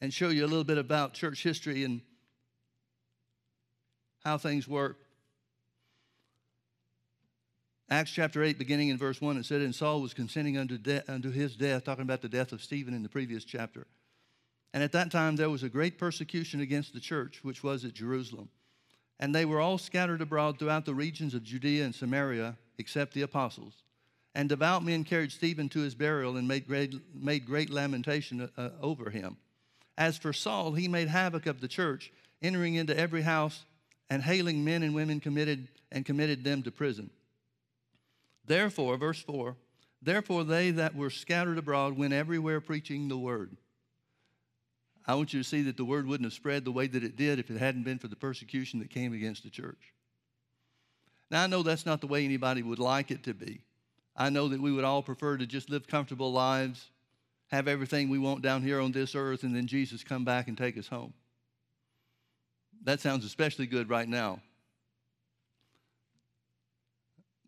and 0.00 0.12
show 0.12 0.28
you 0.28 0.44
a 0.44 0.48
little 0.48 0.64
bit 0.64 0.78
about 0.78 1.14
church 1.14 1.42
history 1.42 1.84
and 1.84 2.00
how 4.24 4.38
things 4.38 4.66
work. 4.66 4.98
Acts 7.90 8.10
chapter 8.10 8.42
8, 8.42 8.58
beginning 8.58 8.88
in 8.88 8.96
verse 8.96 9.20
1, 9.20 9.36
it 9.36 9.44
said, 9.44 9.60
And 9.60 9.74
Saul 9.74 10.00
was 10.00 10.14
consenting 10.14 10.56
unto, 10.56 10.78
de- 10.78 11.04
unto 11.12 11.30
his 11.30 11.54
death, 11.54 11.84
talking 11.84 12.02
about 12.02 12.22
the 12.22 12.28
death 12.28 12.52
of 12.52 12.62
Stephen 12.62 12.94
in 12.94 13.02
the 13.02 13.08
previous 13.08 13.44
chapter. 13.44 13.86
And 14.72 14.82
at 14.82 14.92
that 14.92 15.10
time 15.10 15.36
there 15.36 15.50
was 15.50 15.62
a 15.62 15.68
great 15.68 15.98
persecution 15.98 16.60
against 16.60 16.94
the 16.94 17.00
church, 17.00 17.40
which 17.42 17.62
was 17.62 17.84
at 17.84 17.92
Jerusalem. 17.92 18.48
And 19.20 19.34
they 19.34 19.44
were 19.44 19.60
all 19.60 19.78
scattered 19.78 20.22
abroad 20.22 20.58
throughout 20.58 20.86
the 20.86 20.94
regions 20.94 21.34
of 21.34 21.44
Judea 21.44 21.84
and 21.84 21.94
Samaria, 21.94 22.56
except 22.78 23.12
the 23.12 23.22
apostles. 23.22 23.83
And 24.34 24.48
devout 24.48 24.84
men 24.84 25.04
carried 25.04 25.30
Stephen 25.30 25.68
to 25.70 25.80
his 25.80 25.94
burial 25.94 26.36
and 26.36 26.48
made 26.48 26.66
great, 26.66 26.94
made 27.14 27.46
great 27.46 27.70
lamentation 27.70 28.48
uh, 28.56 28.70
over 28.80 29.10
him. 29.10 29.36
As 29.96 30.18
for 30.18 30.32
Saul, 30.32 30.72
he 30.72 30.88
made 30.88 31.08
havoc 31.08 31.46
of 31.46 31.60
the 31.60 31.68
church, 31.68 32.12
entering 32.42 32.74
into 32.74 32.98
every 32.98 33.22
house 33.22 33.64
and 34.10 34.22
hailing 34.22 34.64
men 34.64 34.82
and 34.82 34.94
women 34.94 35.20
committed 35.20 35.68
and 35.92 36.04
committed 36.04 36.42
them 36.42 36.62
to 36.62 36.72
prison. 36.72 37.10
Therefore, 38.44 38.96
verse 38.96 39.22
4 39.22 39.56
Therefore, 40.02 40.44
they 40.44 40.70
that 40.72 40.94
were 40.94 41.08
scattered 41.08 41.56
abroad 41.56 41.96
went 41.96 42.12
everywhere 42.12 42.60
preaching 42.60 43.08
the 43.08 43.16
word. 43.16 43.56
I 45.06 45.14
want 45.14 45.32
you 45.32 45.42
to 45.42 45.48
see 45.48 45.62
that 45.62 45.76
the 45.76 45.84
word 45.84 46.06
wouldn't 46.06 46.26
have 46.26 46.34
spread 46.34 46.64
the 46.64 46.72
way 46.72 46.86
that 46.86 47.04
it 47.04 47.16
did 47.16 47.38
if 47.38 47.50
it 47.50 47.58
hadn't 47.58 47.84
been 47.84 47.98
for 47.98 48.08
the 48.08 48.16
persecution 48.16 48.80
that 48.80 48.90
came 48.90 49.14
against 49.14 49.44
the 49.44 49.50
church. 49.50 49.94
Now, 51.30 51.44
I 51.44 51.46
know 51.46 51.62
that's 51.62 51.86
not 51.86 52.00
the 52.00 52.06
way 52.06 52.24
anybody 52.24 52.62
would 52.62 52.78
like 52.78 53.10
it 53.10 53.22
to 53.24 53.34
be. 53.34 53.60
I 54.16 54.30
know 54.30 54.48
that 54.48 54.60
we 54.60 54.72
would 54.72 54.84
all 54.84 55.02
prefer 55.02 55.36
to 55.36 55.46
just 55.46 55.70
live 55.70 55.86
comfortable 55.86 56.32
lives, 56.32 56.90
have 57.48 57.68
everything 57.68 58.08
we 58.08 58.18
want 58.18 58.42
down 58.42 58.62
here 58.62 58.80
on 58.80 58.92
this 58.92 59.14
earth, 59.14 59.42
and 59.42 59.54
then 59.54 59.66
Jesus 59.66 60.04
come 60.04 60.24
back 60.24 60.48
and 60.48 60.56
take 60.56 60.78
us 60.78 60.88
home. 60.88 61.12
That 62.84 63.00
sounds 63.00 63.24
especially 63.24 63.66
good 63.66 63.88
right 63.88 64.08
now. 64.08 64.40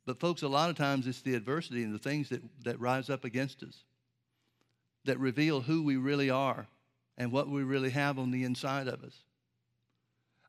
But, 0.07 0.21
folks, 0.21 0.43
a 0.43 0.49
lot 0.49 0.71
of 0.71 0.77
times 0.77 1.07
it's 1.07 1.21
the 1.21 1.35
adversity 1.35 1.83
and 1.83 1.95
the 1.95 1.99
things 1.99 2.29
that, 2.29 2.43
that 2.65 2.81
rise 2.81 3.11
up 3.11 3.25
against 3.25 3.63
us 3.63 3.85
that 5.07 5.19
reveal 5.19 5.61
who 5.63 5.83
we 5.83 5.97
really 5.97 6.31
are 6.31 6.67
and 7.17 7.33
what 7.33 7.49
we 7.49 7.63
really 7.63 7.91
have 7.91 8.19
on 8.19 8.31
the 8.31 8.45
inside 8.45 8.89
of 8.89 9.03
us. 9.03 9.15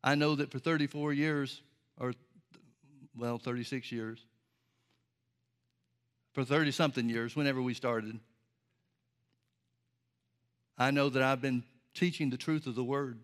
I 0.04 0.16
know 0.16 0.36
that 0.36 0.52
for 0.52 0.60
34 0.60 1.14
years, 1.14 1.62
or 2.00 2.14
well, 3.16 3.38
36 3.38 3.92
years, 3.92 4.26
for 6.38 6.46
30 6.46 6.70
something 6.70 7.10
years, 7.10 7.36
whenever 7.36 7.60
we 7.64 7.74
started, 7.74 8.20
I 10.78 10.92
know 10.92 11.10
that 11.10 11.24
I've 11.24 11.42
been 11.42 11.64
teaching 11.96 12.30
the 12.30 12.38
truth 12.38 12.68
of 12.68 12.76
the 12.76 12.84
word. 12.84 13.18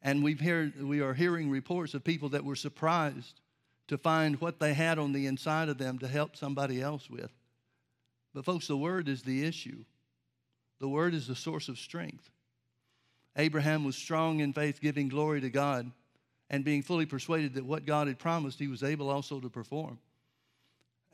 And 0.00 0.24
we've 0.24 0.40
heard, 0.40 0.82
we 0.82 1.02
are 1.02 1.12
hearing 1.12 1.50
reports 1.50 1.92
of 1.92 2.02
people 2.02 2.30
that 2.30 2.46
were 2.46 2.56
surprised 2.56 3.42
to 3.88 3.98
find 3.98 4.40
what 4.40 4.58
they 4.58 4.72
had 4.72 4.98
on 4.98 5.12
the 5.12 5.26
inside 5.26 5.68
of 5.68 5.76
them 5.76 5.98
to 5.98 6.08
help 6.08 6.34
somebody 6.34 6.80
else 6.80 7.10
with. 7.10 7.30
But, 8.32 8.46
folks, 8.46 8.68
the 8.68 8.76
Word 8.78 9.06
is 9.06 9.22
the 9.22 9.44
issue. 9.44 9.84
The 10.80 10.88
Word 10.88 11.12
is 11.12 11.26
the 11.26 11.36
source 11.36 11.68
of 11.68 11.78
strength. 11.78 12.30
Abraham 13.36 13.84
was 13.84 13.96
strong 13.96 14.40
in 14.40 14.54
faith, 14.54 14.80
giving 14.80 15.10
glory 15.10 15.42
to 15.42 15.50
God 15.50 15.92
and 16.48 16.64
being 16.64 16.80
fully 16.80 17.04
persuaded 17.04 17.52
that 17.52 17.66
what 17.66 17.84
God 17.84 18.06
had 18.06 18.18
promised, 18.18 18.58
he 18.58 18.66
was 18.66 18.82
able 18.82 19.10
also 19.10 19.40
to 19.40 19.50
perform. 19.50 19.98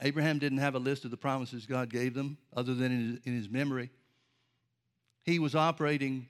Abraham 0.02 0.38
didn't 0.38 0.58
have 0.58 0.74
a 0.74 0.78
list 0.78 1.04
of 1.04 1.10
the 1.10 1.16
promises 1.16 1.66
God 1.66 1.88
gave 1.88 2.14
them 2.14 2.36
other 2.54 2.74
than 2.74 2.92
in 2.92 3.10
his, 3.10 3.20
in 3.24 3.36
his 3.36 3.48
memory. 3.48 3.90
He 5.22 5.38
was 5.38 5.54
operating 5.54 6.28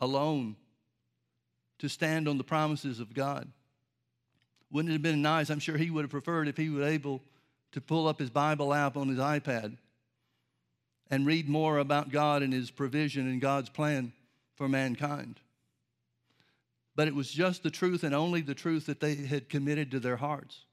alone 0.00 0.56
to 1.78 1.88
stand 1.88 2.26
on 2.28 2.38
the 2.38 2.44
promises 2.44 3.00
of 3.00 3.14
God. 3.14 3.48
Wouldn't 4.70 4.90
it 4.90 4.94
have 4.94 5.02
been 5.02 5.22
nice? 5.22 5.50
I'm 5.50 5.60
sure 5.60 5.76
he 5.76 5.90
would 5.90 6.02
have 6.02 6.10
preferred 6.10 6.48
if 6.48 6.56
he 6.56 6.70
were 6.70 6.82
able 6.82 7.22
to 7.72 7.80
pull 7.80 8.08
up 8.08 8.18
his 8.18 8.30
Bible 8.30 8.74
app 8.74 8.96
on 8.96 9.08
his 9.08 9.18
iPad 9.18 9.76
and 11.10 11.26
read 11.26 11.48
more 11.48 11.78
about 11.78 12.10
God 12.10 12.42
and 12.42 12.52
his 12.52 12.70
provision 12.70 13.28
and 13.28 13.40
God's 13.40 13.68
plan 13.68 14.12
for 14.56 14.68
mankind. 14.68 15.40
But 16.96 17.06
it 17.06 17.14
was 17.14 17.30
just 17.30 17.62
the 17.62 17.70
truth 17.70 18.02
and 18.02 18.14
only 18.14 18.40
the 18.40 18.54
truth 18.54 18.86
that 18.86 19.00
they 19.00 19.14
had 19.14 19.48
committed 19.48 19.90
to 19.90 20.00
their 20.00 20.16
hearts. 20.16 20.65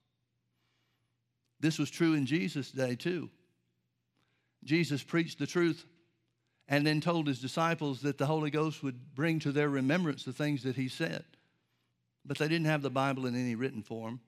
This 1.63 1.79
was 1.79 1.89
true 1.89 2.13
in 2.13 2.27
Jesus' 2.27 2.69
day, 2.69 2.95
too. 2.95 3.31
Jesus 4.63 5.01
preached 5.01 5.39
the 5.39 5.47
truth 5.47 5.83
and 6.67 6.85
then 6.85 7.01
told 7.01 7.25
his 7.25 7.39
disciples 7.39 8.01
that 8.01 8.19
the 8.19 8.27
Holy 8.27 8.51
Ghost 8.51 8.83
would 8.83 9.15
bring 9.15 9.39
to 9.39 9.51
their 9.51 9.69
remembrance 9.69 10.23
the 10.23 10.31
things 10.31 10.61
that 10.61 10.75
he 10.75 10.87
said 10.87 11.25
but 12.25 12.37
they 12.37 12.47
didn't 12.47 12.67
have 12.67 12.81
the 12.81 12.89
Bible 12.89 13.25
in 13.25 13.35
any 13.35 13.55
written 13.55 13.83
form. 13.83 14.19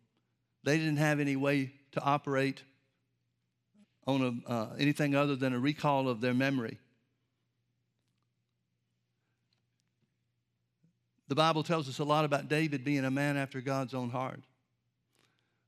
They 0.64 0.78
didn't 0.78 0.98
have 0.98 1.20
any 1.20 1.36
way 1.36 1.72
to 1.94 2.02
operate 2.02 2.64
on 4.08 4.44
a, 4.48 4.52
uh, 4.52 4.76
anything 4.78 5.16
other 5.16 5.36
than 5.36 5.54
a 5.54 5.60
recall 5.60 6.10
of 6.10 6.22
their 6.22 6.34
memory. 6.34 6.78
The 11.28 11.36
Bible 11.36 11.64
tells 11.64 11.90
us 11.90 12.00
a 12.00 12.04
lot 12.04 12.26
about 12.26 12.50
David 12.50 12.84
being 12.84 13.06
a 13.06 13.12
man 13.12 13.38
after 13.38 13.62
God's 13.62 13.94
own 13.94 14.10
heart. 14.10 14.42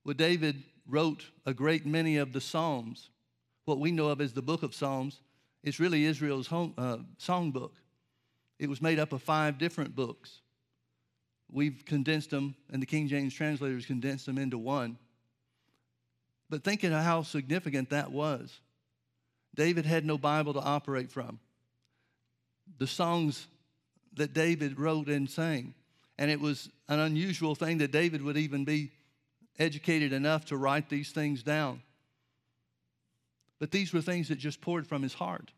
Well, 0.04 0.14
David 0.14 0.64
wrote 0.88 1.26
a 1.46 1.54
great 1.54 1.86
many 1.86 2.18
of 2.18 2.34
the 2.34 2.42
Psalms. 2.42 3.10
What 3.66 3.80
we 3.80 3.92
know 3.92 4.08
of 4.08 4.22
as 4.22 4.34
the 4.34 4.42
book 4.42 4.64
of 4.64 4.74
Psalms, 4.74 5.20
it's 5.64 5.80
really 5.80 6.06
Israel's 6.06 6.48
home, 6.48 6.74
uh, 6.78 6.98
songbook. 7.20 7.72
It 8.60 8.70
was 8.70 8.82
made 8.82 9.00
up 9.00 9.14
of 9.14 9.22
five 9.22 9.58
different 9.58 9.96
books. 9.96 10.42
We've 11.52 11.84
condensed 11.86 12.30
them, 12.30 12.56
and 12.72 12.82
the 12.82 12.86
King 12.86 13.08
James 13.08 13.34
translators 13.34 13.86
condensed 13.86 14.26
them 14.26 14.38
into 14.38 14.58
one. 14.58 14.98
But 16.50 16.64
thinking 16.64 16.94
of 16.94 17.04
how 17.04 17.24
significant 17.24 17.90
that 17.90 18.12
was, 18.12 18.60
David 19.56 19.86
had 19.86 20.06
no 20.06 20.18
Bible 20.18 20.54
to 20.54 20.60
operate 20.60 21.12
from. 21.12 21.40
The 22.78 22.88
songs 22.88 23.48
that 24.14 24.34
David 24.34 24.80
wrote 24.80 25.08
and 25.08 25.30
sang, 25.30 25.74
and 26.18 26.32
it 26.32 26.40
was 26.40 26.70
an 26.88 27.00
unusual 27.00 27.56
thing 27.56 27.78
that 27.80 27.92
David 27.92 28.22
would 28.22 28.38
even 28.38 28.66
be 28.66 28.92
educated 29.60 30.14
enough 30.14 30.46
to 30.46 30.58
write 30.58 30.90
these 30.90 31.12
things 31.12 31.44
down. 31.44 31.82
But 33.60 33.72
these 33.72 33.94
were 33.94 34.02
things 34.02 34.28
that 34.30 34.38
just 34.38 34.62
poured 34.62 34.88
from 34.88 35.02
his 35.02 35.16
heart. 35.16 35.52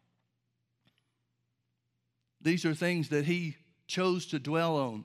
These 2.41 2.65
are 2.65 2.73
things 2.73 3.09
that 3.09 3.25
he 3.25 3.57
chose 3.87 4.27
to 4.27 4.39
dwell 4.39 4.77
on. 4.77 5.03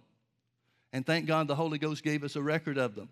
And 0.93 1.05
thank 1.05 1.27
God 1.27 1.49
the 1.49 1.57
Holy 1.57 1.79
Ghost 1.79 2.05
gave 2.05 2.23
us 2.23 2.37
a 2.37 2.43
record 2.43 2.79
of 2.79 2.95
them. 2.95 3.09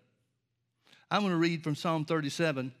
I'm 1.11 1.21
going 1.21 1.33
to 1.33 1.37
read 1.37 1.63
from 1.63 1.75
Psalm 1.75 2.05
37, 2.05 2.71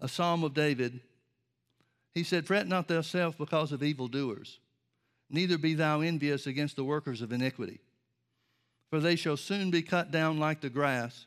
a 0.00 0.08
psalm 0.08 0.44
of 0.44 0.54
David. 0.54 1.00
He 2.14 2.22
said, 2.22 2.46
Fret 2.46 2.68
not 2.68 2.86
thyself 2.86 3.38
because 3.38 3.72
of 3.72 3.82
evildoers, 3.82 4.58
neither 5.30 5.56
be 5.56 5.74
thou 5.74 6.00
envious 6.00 6.46
against 6.46 6.76
the 6.76 6.84
workers 6.84 7.22
of 7.22 7.32
iniquity. 7.32 7.80
For 8.90 9.00
they 9.00 9.16
shall 9.16 9.36
soon 9.36 9.70
be 9.70 9.82
cut 9.82 10.10
down 10.10 10.38
like 10.38 10.60
the 10.60 10.68
grass, 10.68 11.26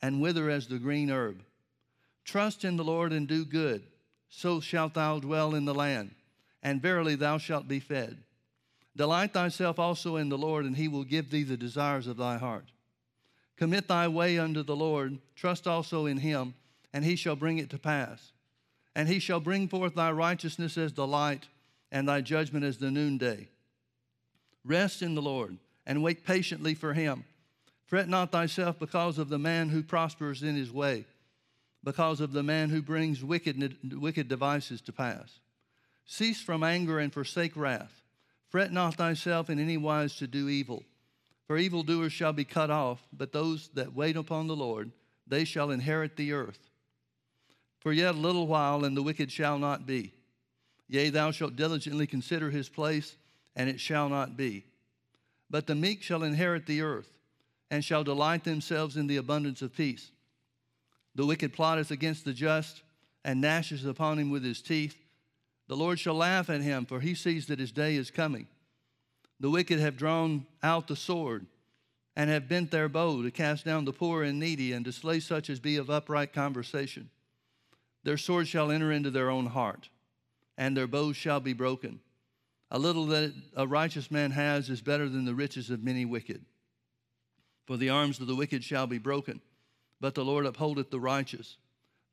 and 0.00 0.20
wither 0.20 0.50
as 0.50 0.66
the 0.66 0.78
green 0.78 1.10
herb. 1.10 1.44
Trust 2.24 2.64
in 2.64 2.76
the 2.76 2.84
Lord 2.84 3.12
and 3.12 3.28
do 3.28 3.44
good, 3.44 3.82
so 4.28 4.60
shalt 4.60 4.94
thou 4.94 5.18
dwell 5.18 5.54
in 5.54 5.66
the 5.66 5.74
land, 5.74 6.14
and 6.62 6.80
verily 6.80 7.14
thou 7.14 7.38
shalt 7.38 7.68
be 7.68 7.80
fed. 7.80 8.18
Delight 8.96 9.32
thyself 9.32 9.78
also 9.78 10.16
in 10.16 10.28
the 10.28 10.38
Lord, 10.38 10.64
and 10.64 10.76
he 10.76 10.88
will 10.88 11.04
give 11.04 11.30
thee 11.30 11.42
the 11.42 11.56
desires 11.56 12.06
of 12.06 12.16
thy 12.16 12.38
heart. 12.38 12.66
Commit 13.56 13.88
thy 13.88 14.08
way 14.08 14.38
unto 14.38 14.62
the 14.62 14.76
Lord, 14.76 15.18
trust 15.34 15.66
also 15.66 16.06
in 16.06 16.18
him, 16.18 16.54
and 16.92 17.04
he 17.04 17.16
shall 17.16 17.36
bring 17.36 17.58
it 17.58 17.70
to 17.70 17.78
pass. 17.78 18.32
And 18.94 19.08
he 19.08 19.18
shall 19.18 19.40
bring 19.40 19.68
forth 19.68 19.94
thy 19.94 20.10
righteousness 20.10 20.76
as 20.76 20.92
the 20.92 21.06
light, 21.06 21.48
and 21.90 22.08
thy 22.08 22.20
judgment 22.20 22.64
as 22.64 22.78
the 22.78 22.90
noonday. 22.90 23.48
Rest 24.64 25.02
in 25.02 25.14
the 25.14 25.22
Lord, 25.22 25.58
and 25.86 26.02
wait 26.02 26.24
patiently 26.24 26.74
for 26.74 26.94
him. 26.94 27.24
Fret 27.86 28.08
not 28.08 28.32
thyself 28.32 28.78
because 28.78 29.18
of 29.18 29.28
the 29.28 29.38
man 29.38 29.68
who 29.68 29.82
prospers 29.82 30.42
in 30.42 30.56
his 30.56 30.72
way, 30.72 31.04
because 31.84 32.20
of 32.20 32.32
the 32.32 32.42
man 32.42 32.70
who 32.70 32.80
brings 32.80 33.22
wicked, 33.22 33.76
wicked 34.00 34.28
devices 34.28 34.80
to 34.80 34.92
pass. 34.92 35.40
Cease 36.06 36.40
from 36.40 36.62
anger 36.62 36.98
and 36.98 37.12
forsake 37.12 37.56
wrath. 37.56 38.02
Fret 38.48 38.72
not 38.72 38.94
thyself 38.94 39.50
in 39.50 39.58
any 39.58 39.76
wise 39.76 40.16
to 40.16 40.26
do 40.26 40.48
evil, 40.48 40.84
For 41.46 41.58
evildoers 41.58 42.12
shall 42.12 42.32
be 42.32 42.44
cut 42.44 42.70
off, 42.70 43.06
but 43.12 43.32
those 43.32 43.68
that 43.74 43.94
wait 43.94 44.16
upon 44.16 44.46
the 44.46 44.56
Lord, 44.56 44.92
they 45.26 45.44
shall 45.44 45.70
inherit 45.70 46.16
the 46.16 46.32
earth. 46.32 46.70
For 47.80 47.92
yet 47.92 48.14
a 48.14 48.18
little 48.18 48.46
while, 48.46 48.84
and 48.84 48.96
the 48.96 49.02
wicked 49.02 49.30
shall 49.32 49.58
not 49.58 49.86
be. 49.86 50.12
Yea, 50.88 51.10
thou 51.10 51.30
shalt 51.30 51.56
diligently 51.56 52.06
consider 52.06 52.50
his 52.50 52.68
place, 52.68 53.16
and 53.56 53.68
it 53.68 53.80
shall 53.80 54.08
not 54.08 54.36
be. 54.36 54.64
But 55.52 55.66
the 55.66 55.74
meek 55.74 56.02
shall 56.02 56.22
inherit 56.22 56.64
the 56.64 56.80
earth, 56.80 57.12
and 57.70 57.84
shall 57.84 58.02
delight 58.02 58.42
themselves 58.42 58.96
in 58.96 59.06
the 59.06 59.18
abundance 59.18 59.60
of 59.60 59.76
peace. 59.76 60.10
The 61.14 61.26
wicked 61.26 61.52
plotteth 61.52 61.90
against 61.90 62.24
the 62.24 62.32
just, 62.32 62.82
and 63.22 63.40
gnasheth 63.40 63.86
upon 63.86 64.18
him 64.18 64.30
with 64.30 64.42
his 64.42 64.62
teeth. 64.62 64.96
The 65.68 65.76
Lord 65.76 66.00
shall 66.00 66.14
laugh 66.14 66.48
at 66.48 66.62
him, 66.62 66.86
for 66.86 67.00
he 67.00 67.14
sees 67.14 67.46
that 67.46 67.58
his 67.58 67.70
day 67.70 67.96
is 67.96 68.10
coming. 68.10 68.48
The 69.40 69.50
wicked 69.50 69.78
have 69.78 69.98
drawn 69.98 70.46
out 70.62 70.88
the 70.88 70.96
sword, 70.96 71.46
and 72.16 72.30
have 72.30 72.48
bent 72.48 72.70
their 72.70 72.88
bow 72.88 73.22
to 73.22 73.30
cast 73.30 73.66
down 73.66 73.84
the 73.84 73.92
poor 73.92 74.22
and 74.22 74.40
needy, 74.40 74.72
and 74.72 74.86
to 74.86 74.92
slay 74.92 75.20
such 75.20 75.50
as 75.50 75.60
be 75.60 75.76
of 75.76 75.90
upright 75.90 76.32
conversation. 76.32 77.10
Their 78.04 78.16
sword 78.16 78.48
shall 78.48 78.70
enter 78.70 78.90
into 78.90 79.10
their 79.10 79.28
own 79.28 79.46
heart, 79.46 79.90
and 80.56 80.74
their 80.74 80.86
bows 80.86 81.16
shall 81.16 81.40
be 81.40 81.52
broken. 81.52 82.00
A 82.74 82.78
little 82.78 83.04
that 83.08 83.34
a 83.54 83.66
righteous 83.66 84.10
man 84.10 84.30
has 84.30 84.70
is 84.70 84.80
better 84.80 85.06
than 85.06 85.26
the 85.26 85.34
riches 85.34 85.68
of 85.68 85.84
many 85.84 86.06
wicked. 86.06 86.42
For 87.66 87.76
the 87.76 87.90
arms 87.90 88.18
of 88.18 88.26
the 88.26 88.34
wicked 88.34 88.64
shall 88.64 88.86
be 88.86 88.96
broken, 88.96 89.42
but 90.00 90.14
the 90.14 90.24
Lord 90.24 90.46
upholdeth 90.46 90.90
the 90.90 90.98
righteous. 90.98 91.58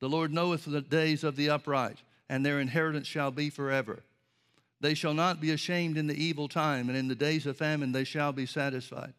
The 0.02 0.10
Lord 0.10 0.34
knoweth 0.34 0.66
the 0.66 0.82
days 0.82 1.24
of 1.24 1.38
the 1.38 1.50
upright, 1.50 2.04
and 2.28 2.46
their 2.46 2.60
inheritance 2.60 3.08
shall 3.08 3.32
be 3.32 3.50
forever. 3.50 4.04
They 4.82 4.96
shall 4.96 5.14
not 5.14 5.40
be 5.40 5.52
ashamed 5.52 5.98
in 5.98 6.08
the 6.08 6.22
evil 6.22 6.50
time, 6.50 6.90
and 6.90 6.98
in 6.98 7.08
the 7.08 7.16
days 7.16 7.46
of 7.46 7.56
famine 7.56 7.94
they 7.94 8.04
shall 8.04 8.34
be 8.34 8.46
satisfied. 8.46 9.14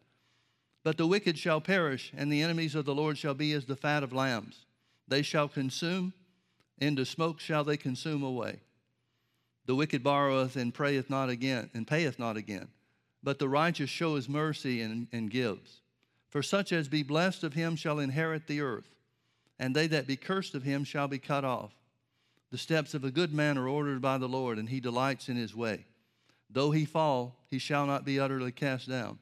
But 0.83 0.97
the 0.97 1.07
wicked 1.07 1.39
shall 1.39 1.59
perish, 1.59 2.13
and 2.15 2.31
the 2.31 2.43
enemies 2.43 2.75
of 2.75 2.85
the 2.85 2.95
Lord 2.95 3.17
shall 3.17 3.33
be 3.33 3.51
as 3.53 3.65
the 3.65 3.75
fat 3.75 4.03
of 4.03 4.13
lambs. 4.13 4.67
They 5.07 5.23
shall 5.23 5.47
consume, 5.47 6.13
into 6.77 7.03
smoke 7.03 7.39
shall 7.39 7.63
they 7.63 7.77
consume 7.77 8.21
away. 8.21 8.59
The 9.71 9.75
wicked 9.75 10.03
borroweth 10.03 10.57
and 10.57 10.73
prayeth 10.73 11.09
not 11.09 11.29
again, 11.29 11.69
and 11.73 11.87
payeth 11.87 12.19
not 12.19 12.35
again. 12.35 12.67
But 13.23 13.39
the 13.39 13.47
righteous 13.47 13.89
showeth 13.89 14.27
mercy 14.27 14.81
and, 14.81 15.07
and 15.13 15.31
gives. 15.31 15.79
For 16.29 16.43
such 16.43 16.73
as 16.73 16.89
be 16.89 17.03
blessed 17.03 17.45
of 17.45 17.53
him 17.53 17.77
shall 17.77 17.97
inherit 17.97 18.47
the 18.47 18.59
earth, 18.59 18.93
and 19.57 19.73
they 19.73 19.87
that 19.87 20.07
be 20.07 20.17
cursed 20.17 20.55
of 20.55 20.63
him 20.63 20.83
shall 20.83 21.07
be 21.07 21.19
cut 21.19 21.45
off. 21.45 21.71
The 22.49 22.57
steps 22.57 22.93
of 22.93 23.05
a 23.05 23.11
good 23.11 23.33
man 23.33 23.57
are 23.57 23.69
ordered 23.69 24.01
by 24.01 24.17
the 24.17 24.27
Lord, 24.27 24.57
and 24.57 24.67
he 24.67 24.81
delights 24.81 25.29
in 25.29 25.37
his 25.37 25.55
way. 25.55 25.85
Though 26.49 26.71
he 26.71 26.83
fall, 26.83 27.37
he 27.49 27.57
shall 27.57 27.85
not 27.85 28.03
be 28.03 28.19
utterly 28.19 28.51
cast 28.51 28.89
down, 28.89 29.19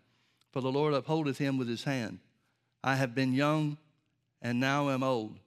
for 0.51 0.62
the 0.62 0.72
Lord 0.72 0.96
upholdeth 0.96 1.38
him 1.38 1.60
with 1.60 1.68
his 1.68 1.84
hand. 1.84 2.18
I 2.84 2.96
have 2.96 3.13
been 3.13 3.34
young, 3.34 3.77
and 4.41 4.60
now 4.60 4.89
am 4.89 5.03
old. 5.03 5.38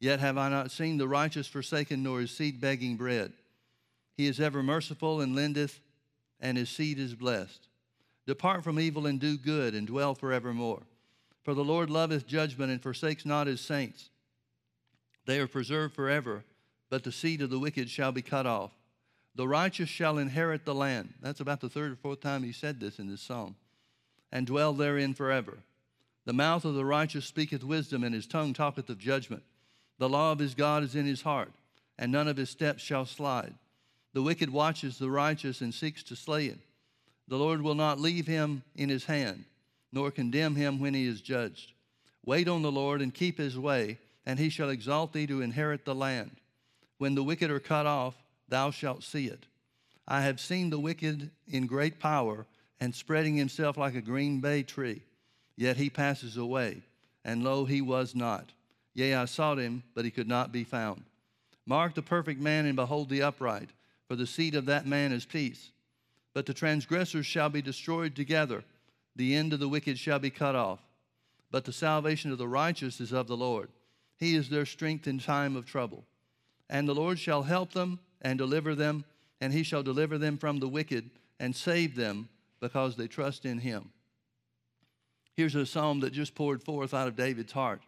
Yet 0.00 0.20
have 0.20 0.36
I 0.36 0.50
not 0.50 0.70
seen 0.70 0.98
the 0.98 1.08
righteous 1.08 1.46
forsaken, 1.46 2.02
nor 2.02 2.20
his 2.20 2.30
seed 2.30 2.60
begging 2.60 2.98
bread. 2.98 3.32
He 4.16 4.26
is 4.26 4.40
ever 4.40 4.62
merciful 4.62 5.20
and 5.20 5.34
lendeth, 5.34 5.80
and 6.40 6.56
his 6.56 6.70
seed 6.70 6.98
is 6.98 7.14
blessed. 7.14 7.68
Depart 8.26 8.64
from 8.64 8.80
evil 8.80 9.06
and 9.06 9.20
do 9.20 9.36
good, 9.36 9.74
and 9.74 9.86
dwell 9.86 10.14
forevermore. 10.14 10.82
For 11.42 11.54
the 11.54 11.64
Lord 11.64 11.90
loveth 11.90 12.26
judgment 12.26 12.70
and 12.70 12.82
forsakes 12.82 13.26
not 13.26 13.46
his 13.46 13.60
saints. 13.60 14.10
They 15.26 15.38
are 15.40 15.46
preserved 15.46 15.94
forever, 15.94 16.44
but 16.90 17.04
the 17.04 17.12
seed 17.12 17.42
of 17.42 17.50
the 17.50 17.58
wicked 17.58 17.90
shall 17.90 18.12
be 18.12 18.22
cut 18.22 18.46
off. 18.46 18.72
The 19.34 19.48
righteous 19.48 19.88
shall 19.88 20.18
inherit 20.18 20.64
the 20.64 20.74
land. 20.74 21.14
That's 21.20 21.40
about 21.40 21.60
the 21.60 21.68
third 21.68 21.92
or 21.92 21.96
fourth 21.96 22.20
time 22.20 22.44
he 22.44 22.52
said 22.52 22.80
this 22.80 22.98
in 22.98 23.08
this 23.08 23.20
psalm. 23.20 23.56
And 24.30 24.46
dwell 24.46 24.72
therein 24.72 25.12
forever. 25.12 25.58
The 26.24 26.32
mouth 26.32 26.64
of 26.64 26.74
the 26.74 26.84
righteous 26.84 27.26
speaketh 27.26 27.64
wisdom, 27.64 28.04
and 28.04 28.14
his 28.14 28.26
tongue 28.26 28.54
talketh 28.54 28.88
of 28.88 28.98
judgment. 28.98 29.42
The 29.98 30.08
law 30.08 30.32
of 30.32 30.38
his 30.38 30.54
God 30.54 30.82
is 30.82 30.94
in 30.94 31.04
his 31.04 31.22
heart, 31.22 31.52
and 31.98 32.10
none 32.10 32.28
of 32.28 32.36
his 32.36 32.50
steps 32.50 32.82
shall 32.82 33.04
slide. 33.04 33.54
The 34.14 34.22
wicked 34.22 34.50
watches 34.50 34.96
the 34.96 35.10
righteous 35.10 35.60
and 35.60 35.74
seeks 35.74 36.04
to 36.04 36.16
slay 36.16 36.46
him. 36.46 36.60
The 37.26 37.36
Lord 37.36 37.60
will 37.60 37.74
not 37.74 37.98
leave 37.98 38.28
him 38.28 38.62
in 38.76 38.88
his 38.88 39.04
hand, 39.04 39.44
nor 39.92 40.12
condemn 40.12 40.54
him 40.54 40.78
when 40.78 40.94
he 40.94 41.04
is 41.04 41.20
judged. 41.20 41.72
Wait 42.24 42.46
on 42.46 42.62
the 42.62 42.70
Lord 42.72 43.02
and 43.02 43.12
keep 43.12 43.38
his 43.38 43.58
way, 43.58 43.98
and 44.24 44.38
he 44.38 44.50
shall 44.50 44.70
exalt 44.70 45.12
thee 45.12 45.26
to 45.26 45.42
inherit 45.42 45.84
the 45.84 45.96
land. 45.96 46.30
When 46.98 47.16
the 47.16 47.24
wicked 47.24 47.50
are 47.50 47.60
cut 47.60 47.86
off, 47.86 48.14
thou 48.48 48.70
shalt 48.70 49.02
see 49.02 49.26
it. 49.26 49.46
I 50.06 50.22
have 50.22 50.38
seen 50.38 50.70
the 50.70 50.78
wicked 50.78 51.30
in 51.48 51.66
great 51.66 51.98
power 51.98 52.46
and 52.78 52.94
spreading 52.94 53.36
himself 53.36 53.76
like 53.76 53.96
a 53.96 54.00
green 54.00 54.40
bay 54.40 54.62
tree. 54.62 55.02
Yet 55.56 55.76
he 55.76 55.90
passes 55.90 56.36
away, 56.36 56.82
and 57.24 57.42
lo, 57.42 57.64
he 57.64 57.80
was 57.80 58.14
not. 58.14 58.50
Yea, 58.94 59.14
I 59.14 59.24
sought 59.24 59.58
him, 59.58 59.82
but 59.92 60.04
he 60.04 60.10
could 60.12 60.28
not 60.28 60.52
be 60.52 60.62
found. 60.62 61.02
Mark 61.66 61.94
the 61.94 62.02
perfect 62.02 62.40
man 62.40 62.66
and 62.66 62.76
behold 62.76 63.08
the 63.08 63.22
upright 63.22 63.70
for 64.08 64.16
the 64.16 64.26
seed 64.26 64.54
of 64.54 64.66
that 64.66 64.86
man 64.86 65.12
is 65.12 65.24
peace. 65.24 65.70
But 66.34 66.46
the 66.46 66.54
transgressors 66.54 67.26
shall 67.26 67.48
be 67.48 67.62
destroyed 67.62 68.14
together, 68.14 68.64
the 69.16 69.34
end 69.34 69.52
of 69.52 69.60
the 69.60 69.68
wicked 69.68 69.98
shall 69.98 70.18
be 70.18 70.30
cut 70.30 70.56
off. 70.56 70.80
But 71.50 71.64
the 71.64 71.72
salvation 71.72 72.32
of 72.32 72.38
the 72.38 72.48
righteous 72.48 73.00
is 73.00 73.12
of 73.12 73.28
the 73.28 73.36
Lord. 73.36 73.68
He 74.18 74.34
is 74.34 74.48
their 74.48 74.66
strength 74.66 75.06
in 75.06 75.20
time 75.20 75.54
of 75.54 75.66
trouble. 75.66 76.04
And 76.68 76.88
the 76.88 76.94
Lord 76.94 77.18
shall 77.18 77.44
help 77.44 77.72
them 77.72 78.00
and 78.22 78.38
deliver 78.38 78.74
them, 78.74 79.04
and 79.40 79.52
he 79.52 79.62
shall 79.62 79.82
deliver 79.82 80.18
them 80.18 80.36
from 80.36 80.58
the 80.58 80.68
wicked 80.68 81.10
and 81.38 81.54
save 81.54 81.94
them 81.94 82.28
because 82.60 82.96
they 82.96 83.06
trust 83.06 83.44
in 83.44 83.58
him. 83.58 83.90
Here's 85.36 85.54
a 85.54 85.66
psalm 85.66 86.00
that 86.00 86.12
just 86.12 86.34
poured 86.34 86.62
forth 86.62 86.94
out 86.94 87.08
of 87.08 87.16
David's 87.16 87.52
heart. 87.52 87.82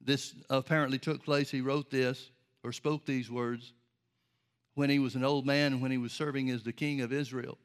This 0.00 0.34
apparently 0.50 0.98
took 0.98 1.24
place. 1.24 1.50
He 1.50 1.60
wrote 1.60 1.90
this 1.90 2.30
or 2.62 2.72
spoke 2.72 3.04
these 3.04 3.30
words 3.30 3.72
when 4.78 4.90
he 4.90 5.00
was 5.00 5.16
an 5.16 5.24
old 5.24 5.44
man 5.44 5.80
when 5.80 5.90
he 5.90 5.98
was 5.98 6.12
serving 6.12 6.48
as 6.50 6.62
the 6.62 6.72
king 6.72 7.00
of 7.00 7.12
Israel. 7.12 7.58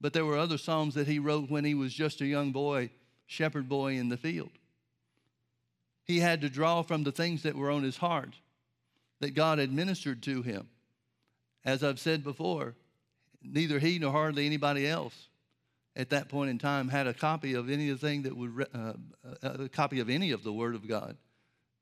But 0.00 0.12
there 0.12 0.24
were 0.24 0.38
other 0.38 0.56
psalms 0.56 0.94
that 0.94 1.08
he 1.08 1.18
wrote 1.18 1.50
when 1.50 1.64
he 1.64 1.74
was 1.74 1.92
just 1.92 2.20
a 2.20 2.26
young 2.26 2.52
boy, 2.52 2.90
shepherd 3.26 3.68
boy 3.68 3.94
in 3.94 4.08
the 4.08 4.16
field. 4.16 4.52
He 6.04 6.20
had 6.20 6.42
to 6.42 6.48
draw 6.48 6.82
from 6.82 7.02
the 7.02 7.10
things 7.10 7.42
that 7.42 7.56
were 7.56 7.72
on 7.72 7.82
his 7.82 7.96
heart 7.96 8.36
that 9.18 9.34
God 9.34 9.58
had 9.58 9.72
ministered 9.72 10.22
to 10.22 10.42
him. 10.42 10.68
As 11.64 11.82
I've 11.82 11.98
said 11.98 12.22
before, 12.22 12.76
neither 13.42 13.80
he 13.80 13.98
nor 13.98 14.12
hardly 14.12 14.46
anybody 14.46 14.86
else 14.86 15.26
at 15.96 16.10
that 16.10 16.28
point 16.28 16.50
in 16.50 16.58
time 16.58 16.88
had 16.88 17.08
a 17.08 17.14
copy 17.14 17.54
of 17.54 17.68
anything 17.68 18.22
that 18.22 18.36
would, 18.36 18.64
uh, 18.72 18.92
a 19.42 19.68
copy 19.68 19.98
of 19.98 20.08
any 20.08 20.30
of 20.30 20.44
the 20.44 20.52
Word 20.52 20.76
of 20.76 20.86
God, 20.86 21.16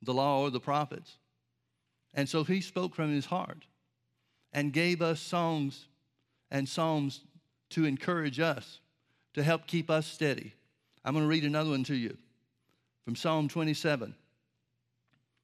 the 0.00 0.14
law 0.14 0.40
or 0.40 0.50
the 0.50 0.60
prophets. 0.60 1.18
And 2.14 2.26
so 2.26 2.42
he 2.42 2.62
spoke 2.62 2.94
from 2.94 3.12
his 3.12 3.26
heart 3.26 3.66
and 4.58 4.72
gave 4.72 5.00
us 5.00 5.20
songs 5.20 5.86
and 6.50 6.68
psalms 6.68 7.20
to 7.70 7.84
encourage 7.84 8.40
us, 8.40 8.80
to 9.32 9.40
help 9.44 9.68
keep 9.68 9.88
us 9.88 10.04
steady. 10.04 10.52
I'm 11.04 11.14
going 11.14 11.24
to 11.24 11.28
read 11.28 11.44
another 11.44 11.70
one 11.70 11.84
to 11.84 11.94
you 11.94 12.16
from 13.04 13.14
Psalm 13.14 13.46
27. 13.46 14.16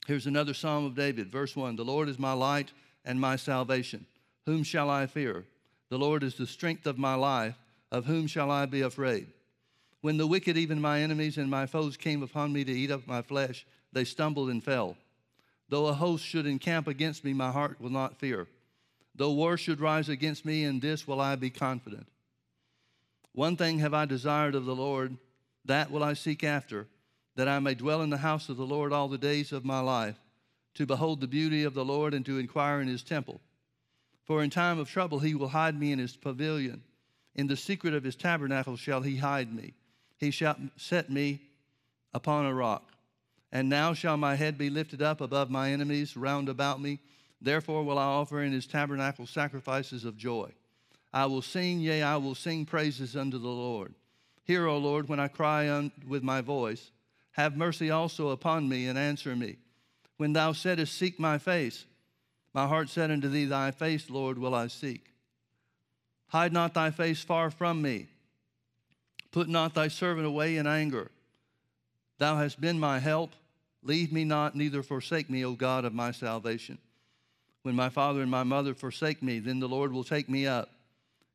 Here's 0.09 0.27
another 0.27 0.53
Psalm 0.53 0.85
of 0.85 0.97
David, 0.97 1.31
verse 1.31 1.55
1 1.55 1.77
The 1.77 1.85
Lord 1.85 2.09
is 2.09 2.19
my 2.19 2.33
light 2.33 2.73
and 3.05 3.21
my 3.21 3.37
salvation. 3.37 4.05
Whom 4.47 4.65
shall 4.65 4.91
I 4.91 5.07
fear? 5.07 5.45
The 5.91 5.99
Lord 5.99 6.25
is 6.25 6.35
the 6.35 6.49
strength 6.49 6.85
of 6.85 6.99
my 6.99 7.15
life. 7.15 7.55
Of 7.93 8.07
whom 8.07 8.27
shall 8.27 8.51
I 8.51 8.67
be 8.67 8.81
afraid? 8.81 9.29
When 10.01 10.17
the 10.17 10.27
wicked, 10.27 10.57
even 10.57 10.81
my 10.81 11.03
enemies 11.03 11.39
and 11.39 11.49
my 11.49 11.67
foes, 11.67 11.97
came 11.97 12.25
upon 12.25 12.53
me 12.53 12.65
to 12.65 12.73
eat 12.73 12.91
up 12.91 13.07
my 13.07 13.23
flesh, 13.23 13.65
they 13.93 14.03
stumbled 14.03 14.51
and 14.51 14.65
fell. 14.65 14.97
Though 15.69 15.87
a 15.87 15.95
host 15.95 16.25
should 16.25 16.47
encamp 16.47 16.89
against 16.89 17.23
me, 17.23 17.33
my 17.33 17.53
heart 17.53 17.81
will 17.81 17.91
not 17.91 18.19
fear. 18.19 18.49
Though 19.15 19.33
war 19.33 19.57
should 19.57 19.81
rise 19.81 20.09
against 20.09 20.45
me, 20.45 20.65
in 20.65 20.81
this 20.81 21.07
will 21.07 21.21
I 21.21 21.37
be 21.37 21.51
confident. 21.51 22.07
One 23.33 23.57
thing 23.57 23.79
have 23.81 23.95
I 23.95 24.05
desired 24.05 24.55
of 24.55 24.65
the 24.65 24.75
Lord, 24.75 25.17
that 25.65 25.91
will 25.91 26.03
I 26.03 26.15
seek 26.15 26.45
after, 26.45 26.87
that 27.37 27.49
I 27.49 27.59
may 27.59 27.75
dwell 27.75 28.03
in 28.03 28.11
the 28.11 28.19
house 28.19 28.49
of 28.49 28.57
the 28.57 28.67
Lord 28.67 28.93
all 28.93 29.09
the 29.09 29.19
days 29.19 29.53
of 29.53 29.65
my 29.65 29.81
life, 29.81 30.21
to 30.75 30.87
behold 30.87 31.21
the 31.21 31.27
beauty 31.27 31.65
of 31.65 31.75
the 31.75 31.85
Lord 31.85 32.15
and 32.15 32.25
to 32.27 32.39
inquire 32.39 32.81
in 32.81 32.89
his 32.89 33.03
temple. 33.03 33.41
For 34.25 34.43
in 34.43 34.51
time 34.51 34.79
of 34.79 34.89
trouble 34.89 35.19
he 35.19 35.35
will 35.35 35.49
hide 35.49 35.79
me 35.79 35.93
in 35.93 35.99
his 35.99 36.17
pavilion. 36.17 36.83
In 37.35 37.47
the 37.47 37.57
secret 37.57 37.95
of 37.95 38.05
his 38.05 38.17
tabernacle 38.17 38.77
shall 38.77 39.03
he 39.03 39.17
hide 39.17 39.53
me. 39.53 39.75
He 40.19 40.31
shall 40.31 40.57
set 40.77 41.11
me 41.11 41.43
upon 42.13 42.47
a 42.47 42.55
rock. 42.55 42.85
And 43.53 43.69
now 43.69 43.95
shall 43.95 44.17
my 44.17 44.35
head 44.35 44.57
be 44.57 44.71
lifted 44.71 45.03
up 45.03 45.21
above 45.21 45.51
my 45.51 45.71
enemies 45.71 46.17
round 46.17 46.49
about 46.49 46.81
me. 46.81 47.01
Therefore 47.45 47.85
will 47.85 47.99
I 47.99 48.05
offer 48.05 48.43
in 48.43 48.53
his 48.53 48.67
tabernacle 48.67 49.27
sacrifices 49.27 50.07
of 50.07 50.17
joy. 50.17 50.51
I 51.13 51.27
will 51.27 51.43
sing, 51.43 51.81
yea, 51.81 52.03
I 52.03 52.17
will 52.17 52.35
sing 52.35 52.65
praises 52.65 53.15
unto 53.17 53.39
the 53.39 53.49
Lord. 53.49 53.95
Hear, 54.45 54.67
O 54.67 54.79
Lord, 54.79 55.09
when 55.09 55.21
I 55.21 55.29
cry 55.29 55.71
un- 55.71 55.93
with 56.09 56.23
my 56.23 56.41
voice. 56.41 56.91
Have 57.33 57.57
mercy 57.57 57.91
also 57.91 58.31
upon 58.31 58.69
me 58.69 58.87
and 58.87 58.99
answer 58.99 59.37
me. 59.37 59.57
When 60.17 60.33
thou 60.33 60.53
saidst, 60.53 60.95
Seek 60.95 61.21
my 61.21 61.37
face, 61.37 61.85
my 62.55 62.67
heart 62.67 62.89
said 62.89 63.11
unto 63.11 63.29
thee, 63.29 63.45
Thy 63.45 63.73
face, 63.73 64.09
Lord, 64.09 64.39
will 64.39 64.55
I 64.55 64.69
seek. 64.69 65.11
Hide 66.29 66.53
not 66.53 66.73
thy 66.73 66.91
face 66.91 67.23
far 67.23 67.51
from 67.51 67.83
me. 67.83 68.07
Put 69.33 69.49
not 69.49 69.75
thy 69.75 69.89
servant 69.89 70.27
away 70.27 70.57
in 70.57 70.67
anger. 70.67 71.11
Thou 72.19 72.37
hast 72.37 72.61
been 72.61 72.79
my 72.79 73.01
help. 73.01 73.33
Leave 73.83 74.13
me 74.13 74.25
not, 74.25 74.55
neither 74.55 74.83
forsake 74.83 75.29
me, 75.29 75.45
O 75.45 75.53
God 75.53 75.85
of 75.85 75.93
my 75.93 76.11
salvation. 76.11 76.79
When 77.65 77.75
my 77.75 77.89
father 77.89 78.21
and 78.21 78.31
my 78.31 78.43
mother 78.43 78.75
forsake 78.75 79.23
me, 79.23 79.39
then 79.39 79.59
the 79.59 79.69
Lord 79.69 79.91
will 79.91 80.05
take 80.05 80.29
me 80.29 80.47
up. 80.47 80.69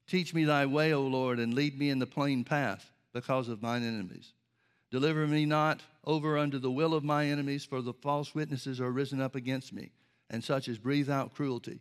Teach 0.05 0.31
me 0.31 0.43
thy 0.43 0.67
way, 0.67 0.93
O 0.93 1.01
Lord, 1.01 1.39
and 1.39 1.55
lead 1.55 1.79
me 1.79 1.89
in 1.89 1.97
the 1.97 2.05
plain 2.05 2.43
path 2.43 2.91
because 3.13 3.49
of 3.49 3.63
mine 3.63 3.81
enemies. 3.81 4.33
Deliver 4.91 5.25
me 5.25 5.47
not 5.47 5.81
over 6.05 6.37
unto 6.37 6.59
the 6.59 6.69
will 6.69 6.93
of 6.93 7.03
my 7.03 7.25
enemies, 7.25 7.65
for 7.65 7.81
the 7.81 7.93
false 7.93 8.35
witnesses 8.35 8.79
are 8.79 8.91
risen 8.91 9.19
up 9.19 9.33
against 9.33 9.73
me, 9.73 9.89
and 10.29 10.43
such 10.43 10.67
as 10.67 10.77
breathe 10.77 11.09
out 11.09 11.33
cruelty. 11.33 11.79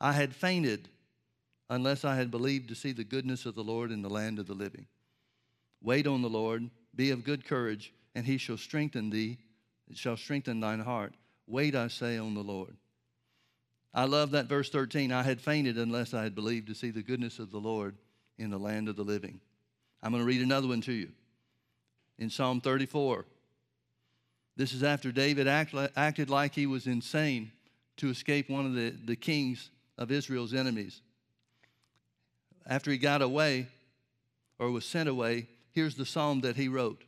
I 0.00 0.12
had 0.12 0.36
fainted 0.36 0.88
unless 1.68 2.04
I 2.04 2.14
had 2.14 2.30
believed 2.30 2.68
to 2.68 2.76
see 2.76 2.92
the 2.92 3.02
goodness 3.02 3.44
of 3.44 3.56
the 3.56 3.64
Lord 3.64 3.90
in 3.90 4.02
the 4.02 4.08
land 4.08 4.38
of 4.38 4.46
the 4.46 4.54
living. 4.54 4.86
Wait 5.82 6.06
on 6.06 6.22
the 6.22 6.30
Lord, 6.30 6.70
be 6.94 7.10
of 7.10 7.24
good 7.24 7.44
courage, 7.44 7.92
and 8.14 8.24
he 8.24 8.38
shall 8.38 8.56
strengthen 8.56 9.10
thee, 9.10 9.38
shall 9.94 10.16
strengthen 10.16 10.60
thine 10.60 10.78
heart. 10.78 11.12
Wait, 11.48 11.74
I 11.74 11.88
say, 11.88 12.18
on 12.18 12.34
the 12.34 12.40
Lord. 12.40 12.76
I 13.92 14.04
love 14.04 14.30
that 14.32 14.46
verse 14.46 14.70
13. 14.70 15.12
I 15.12 15.22
had 15.22 15.40
fainted 15.40 15.76
unless 15.76 16.14
I 16.14 16.22
had 16.22 16.34
believed 16.34 16.68
to 16.68 16.74
see 16.74 16.90
the 16.90 17.02
goodness 17.02 17.38
of 17.38 17.50
the 17.50 17.58
Lord 17.58 17.96
in 18.38 18.50
the 18.50 18.58
land 18.58 18.88
of 18.88 18.96
the 18.96 19.04
living. 19.04 19.40
I'm 20.02 20.12
going 20.12 20.22
to 20.22 20.26
read 20.26 20.42
another 20.42 20.68
one 20.68 20.80
to 20.82 20.92
you. 20.92 21.10
In 22.18 22.30
Psalm 22.30 22.60
34, 22.60 23.24
this 24.56 24.72
is 24.72 24.82
after 24.82 25.10
David 25.10 25.48
act, 25.48 25.74
acted 25.96 26.30
like 26.30 26.54
he 26.54 26.66
was 26.66 26.86
insane 26.86 27.50
to 27.96 28.10
escape 28.10 28.48
one 28.48 28.66
of 28.66 28.74
the, 28.74 28.90
the 29.04 29.16
kings 29.16 29.70
of 29.98 30.10
Israel's 30.10 30.54
enemies. 30.54 31.00
After 32.66 32.90
he 32.90 32.98
got 32.98 33.22
away 33.22 33.66
or 34.58 34.70
was 34.70 34.84
sent 34.84 35.08
away, 35.08 35.48
here's 35.72 35.96
the 35.96 36.06
psalm 36.06 36.42
that 36.42 36.56
he 36.56 36.68
wrote 36.68 37.02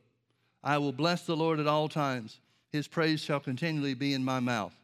I 0.64 0.79
will 0.79 0.92
bless 0.92 1.27
the 1.27 1.37
Lord 1.37 1.61
at 1.61 1.66
all 1.66 1.88
times, 1.88 2.38
his 2.71 2.88
praise 2.88 3.21
shall 3.21 3.40
continually 3.40 3.95
be 3.95 4.14
in 4.14 4.25
my 4.25 4.40
mouth. 4.40 4.75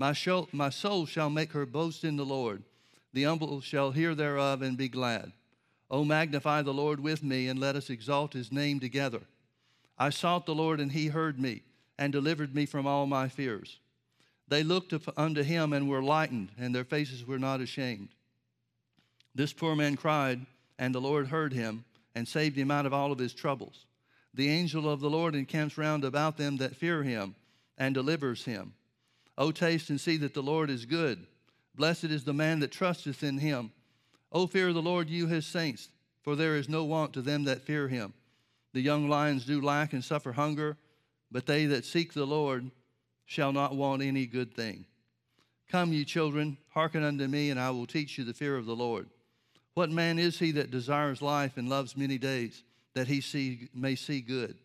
My, 0.00 0.14
show, 0.14 0.48
my 0.50 0.70
soul 0.70 1.04
shall 1.04 1.28
make 1.28 1.52
her 1.52 1.66
boast 1.66 2.04
in 2.04 2.16
the 2.16 2.24
Lord. 2.24 2.62
The 3.12 3.24
humble 3.24 3.60
shall 3.60 3.90
hear 3.90 4.14
thereof 4.14 4.62
and 4.62 4.74
be 4.74 4.88
glad. 4.88 5.30
O 5.90 6.06
magnify 6.06 6.62
the 6.62 6.72
Lord 6.72 7.00
with 7.00 7.22
me, 7.22 7.48
and 7.48 7.60
let 7.60 7.76
us 7.76 7.90
exalt 7.90 8.32
his 8.32 8.50
name 8.50 8.80
together. 8.80 9.20
I 9.98 10.08
sought 10.08 10.46
the 10.46 10.54
Lord, 10.54 10.80
and 10.80 10.90
he 10.90 11.08
heard 11.08 11.38
me, 11.38 11.64
and 11.98 12.14
delivered 12.14 12.54
me 12.54 12.64
from 12.64 12.86
all 12.86 13.04
my 13.04 13.28
fears. 13.28 13.78
They 14.48 14.62
looked 14.62 14.94
unto 15.18 15.42
him 15.42 15.74
and 15.74 15.86
were 15.86 16.02
lightened, 16.02 16.52
and 16.56 16.74
their 16.74 16.84
faces 16.84 17.26
were 17.26 17.38
not 17.38 17.60
ashamed. 17.60 18.08
This 19.34 19.52
poor 19.52 19.76
man 19.76 19.96
cried, 19.96 20.46
and 20.78 20.94
the 20.94 21.00
Lord 21.02 21.26
heard 21.26 21.52
him, 21.52 21.84
and 22.14 22.26
saved 22.26 22.56
him 22.56 22.70
out 22.70 22.86
of 22.86 22.94
all 22.94 23.12
of 23.12 23.18
his 23.18 23.34
troubles. 23.34 23.84
The 24.32 24.48
angel 24.48 24.88
of 24.88 25.00
the 25.00 25.10
Lord 25.10 25.34
encamps 25.34 25.76
round 25.76 26.04
about 26.06 26.38
them 26.38 26.56
that 26.56 26.76
fear 26.76 27.02
him, 27.02 27.34
and 27.76 27.92
delivers 27.92 28.46
him. 28.46 28.72
O 29.40 29.50
taste 29.50 29.88
and 29.88 29.98
see 29.98 30.18
that 30.18 30.34
the 30.34 30.42
Lord 30.42 30.68
is 30.68 30.84
good. 30.84 31.26
Blessed 31.74 32.04
is 32.04 32.24
the 32.24 32.34
man 32.34 32.60
that 32.60 32.70
trusteth 32.70 33.22
in 33.22 33.38
him. 33.38 33.72
O 34.30 34.46
fear 34.46 34.70
the 34.74 34.82
Lord, 34.82 35.08
you 35.08 35.26
his 35.26 35.46
saints, 35.46 35.88
for 36.22 36.36
there 36.36 36.56
is 36.56 36.68
no 36.68 36.84
want 36.84 37.14
to 37.14 37.22
them 37.22 37.44
that 37.44 37.62
fear 37.62 37.88
him. 37.88 38.12
The 38.74 38.82
young 38.82 39.08
lions 39.08 39.46
do 39.46 39.62
lack 39.62 39.94
and 39.94 40.04
suffer 40.04 40.32
hunger, 40.32 40.76
but 41.32 41.46
they 41.46 41.64
that 41.66 41.86
seek 41.86 42.12
the 42.12 42.26
Lord 42.26 42.70
shall 43.24 43.50
not 43.50 43.74
want 43.74 44.02
any 44.02 44.26
good 44.26 44.52
thing. 44.52 44.84
Come, 45.70 45.94
ye 45.94 46.04
children, 46.04 46.58
hearken 46.68 47.02
unto 47.02 47.26
me, 47.26 47.48
and 47.48 47.58
I 47.58 47.70
will 47.70 47.86
teach 47.86 48.18
you 48.18 48.24
the 48.24 48.34
fear 48.34 48.58
of 48.58 48.66
the 48.66 48.76
Lord. 48.76 49.08
What 49.72 49.90
man 49.90 50.18
is 50.18 50.38
he 50.38 50.50
that 50.52 50.70
desires 50.70 51.22
life 51.22 51.56
and 51.56 51.66
loves 51.66 51.96
many 51.96 52.18
days, 52.18 52.62
that 52.92 53.06
he 53.06 53.22
see, 53.22 53.70
may 53.74 53.94
see 53.94 54.20
good? 54.20 54.58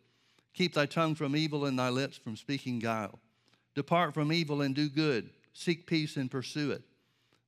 Keep 0.53 0.73
thy 0.73 0.85
tongue 0.85 1.15
from 1.15 1.33
evil 1.33 1.65
and 1.65 1.79
thy 1.79 1.89
lips 1.89 2.17
from 2.17 2.35
speaking 2.35 2.79
guile. 2.79 3.19
Depart 3.75 4.13
from 4.13 4.31
evil 4.31 4.61
and 4.61 4.73
do 4.73 4.89
good. 4.89 5.29
Seek 5.53 5.85
peace 5.85 6.17
and 6.17 6.31
pursue 6.31 6.71
it. 6.71 6.81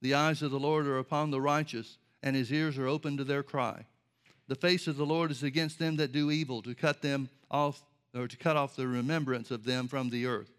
The 0.01 0.13
eyes 0.13 0.41
of 0.41 0.51
the 0.51 0.59
Lord 0.59 0.85
are 0.85 0.99
upon 0.99 1.31
the 1.31 1.41
righteous, 1.41 1.97
and 2.21 2.35
his 2.35 2.51
ears 2.51 2.77
are 2.77 2.87
open 2.87 3.17
to 3.17 3.23
their 3.23 3.43
cry. 3.43 3.85
The 4.47 4.55
face 4.55 4.87
of 4.87 4.97
the 4.97 5.05
Lord 5.05 5.31
is 5.31 5.43
against 5.43 5.79
them 5.79 5.95
that 5.97 6.11
do 6.11 6.29
evil, 6.29 6.61
to 6.61 6.75
cut 6.75 7.01
them 7.01 7.29
off, 7.49 7.81
or 8.13 8.27
to 8.27 8.37
cut 8.37 8.55
off 8.55 8.75
the 8.75 8.87
remembrance 8.87 9.51
of 9.51 9.63
them 9.63 9.87
from 9.87 10.09
the 10.09 10.25
earth. 10.25 10.51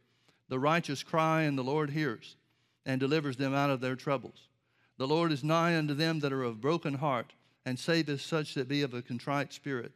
The 0.49 0.59
righteous 0.59 1.03
cry, 1.03 1.43
and 1.43 1.57
the 1.57 1.65
Lord 1.65 1.91
hears, 1.91 2.37
and 2.85 2.99
delivers 2.99 3.37
them 3.37 3.55
out 3.55 3.71
of 3.71 3.81
their 3.81 3.97
troubles. 3.97 4.49
The 4.97 5.07
Lord 5.07 5.31
is 5.31 5.45
nigh 5.45 5.77
unto 5.77 5.95
them 5.95 6.21
that 6.21 6.33
are 6.33 6.43
of 6.43 6.61
broken 6.61 6.95
heart, 6.95 7.33
and 7.65 7.79
saveth 7.79 8.21
such 8.21 8.55
that 8.55 8.69
be 8.69 8.83
of 8.83 8.95
a 8.95 9.03
contrite 9.03 9.53
spirit. 9.53 9.93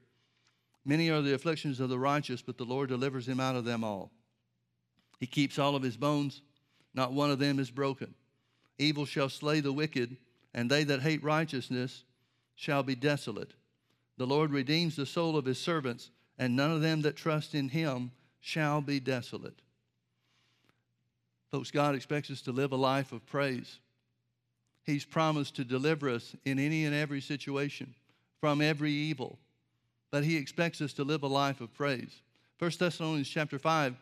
Many 0.85 1.11
are 1.11 1.23
the 1.23 1.35
afflictions 1.35 1.81
of 1.81 1.89
the 1.89 1.99
righteous, 1.99 2.43
but 2.43 2.59
the 2.59 2.65
Lord 2.65 2.89
delivers 2.89 3.29
him 3.29 3.41
out 3.41 3.57
of 3.57 3.65
them 3.65 3.83
all. 3.83 4.11
He 5.23 5.29
keeps 5.29 5.57
all 5.57 5.77
of 5.77 5.85
his 5.85 5.97
bones, 5.97 6.43
not 6.95 7.13
one 7.13 7.31
of 7.31 7.39
them 7.39 7.61
is 7.61 7.71
broken. 7.71 8.13
Evil 8.81 9.07
shall 9.07 9.29
slay 9.29 9.61
the 9.61 9.73
wicked, 9.73 10.17
and 10.53 10.69
they 10.69 10.83
that 10.83 11.01
hate 11.01 11.23
righteousness 11.23 12.03
shall 12.57 12.83
be 12.83 12.97
desolate. 12.97 13.53
The 14.17 14.27
Lord 14.27 14.51
redeems 14.51 14.97
the 14.97 15.07
soul 15.07 15.37
of 15.37 15.45
his 15.45 15.61
servants, 15.61 16.11
and 16.41 16.57
none 16.57 16.73
of 16.73 16.81
them 16.81 17.03
that 17.03 17.15
trust 17.15 17.55
in 17.55 17.69
him 17.69 18.11
shall 18.41 18.81
be 18.81 18.99
desolate. 18.99 19.63
Folks, 21.53 21.71
God 21.71 21.95
expects 21.95 22.29
us 22.29 22.43
to 22.43 22.51
live 22.51 22.73
a 22.73 22.77
life 22.77 23.13
of 23.13 23.25
praise. 23.25 23.79
He's 24.83 25.05
promised 25.05 25.55
to 25.55 25.65
deliver 25.65 26.09
us 26.11 26.35
in 26.45 26.59
any 26.59 26.85
and 26.85 26.97
every 26.97 27.21
situation 27.21 27.95
from 28.41 28.61
every 28.61 28.91
evil. 28.91 29.39
But 30.11 30.25
he 30.25 30.37
expects 30.37 30.81
us 30.81 30.93
to 30.95 31.05
live 31.05 31.23
a 31.23 31.29
life 31.29 31.61
of 31.61 31.73
praise. 31.73 32.23
1 32.59 32.73
Thessalonians 32.77 33.29
chapter 33.29 33.61
5 33.61 33.95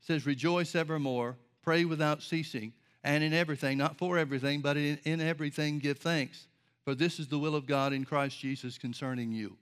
says, 0.00 0.26
Rejoice 0.26 0.74
evermore, 0.74 1.36
pray 1.62 1.84
without 1.84 2.22
ceasing, 2.22 2.72
and 3.04 3.22
in 3.22 3.32
everything, 3.32 3.78
not 3.78 3.98
for 3.98 4.18
everything, 4.18 4.60
but 4.60 4.76
in, 4.76 4.98
in 5.04 5.20
everything 5.20 5.78
give 5.78 5.98
thanks, 5.98 6.46
for 6.84 6.94
this 6.94 7.18
is 7.18 7.28
the 7.28 7.38
will 7.38 7.54
of 7.54 7.66
God 7.66 7.92
in 7.92 8.04
Christ 8.04 8.38
Jesus 8.38 8.78
concerning 8.78 9.32
you. 9.32 9.56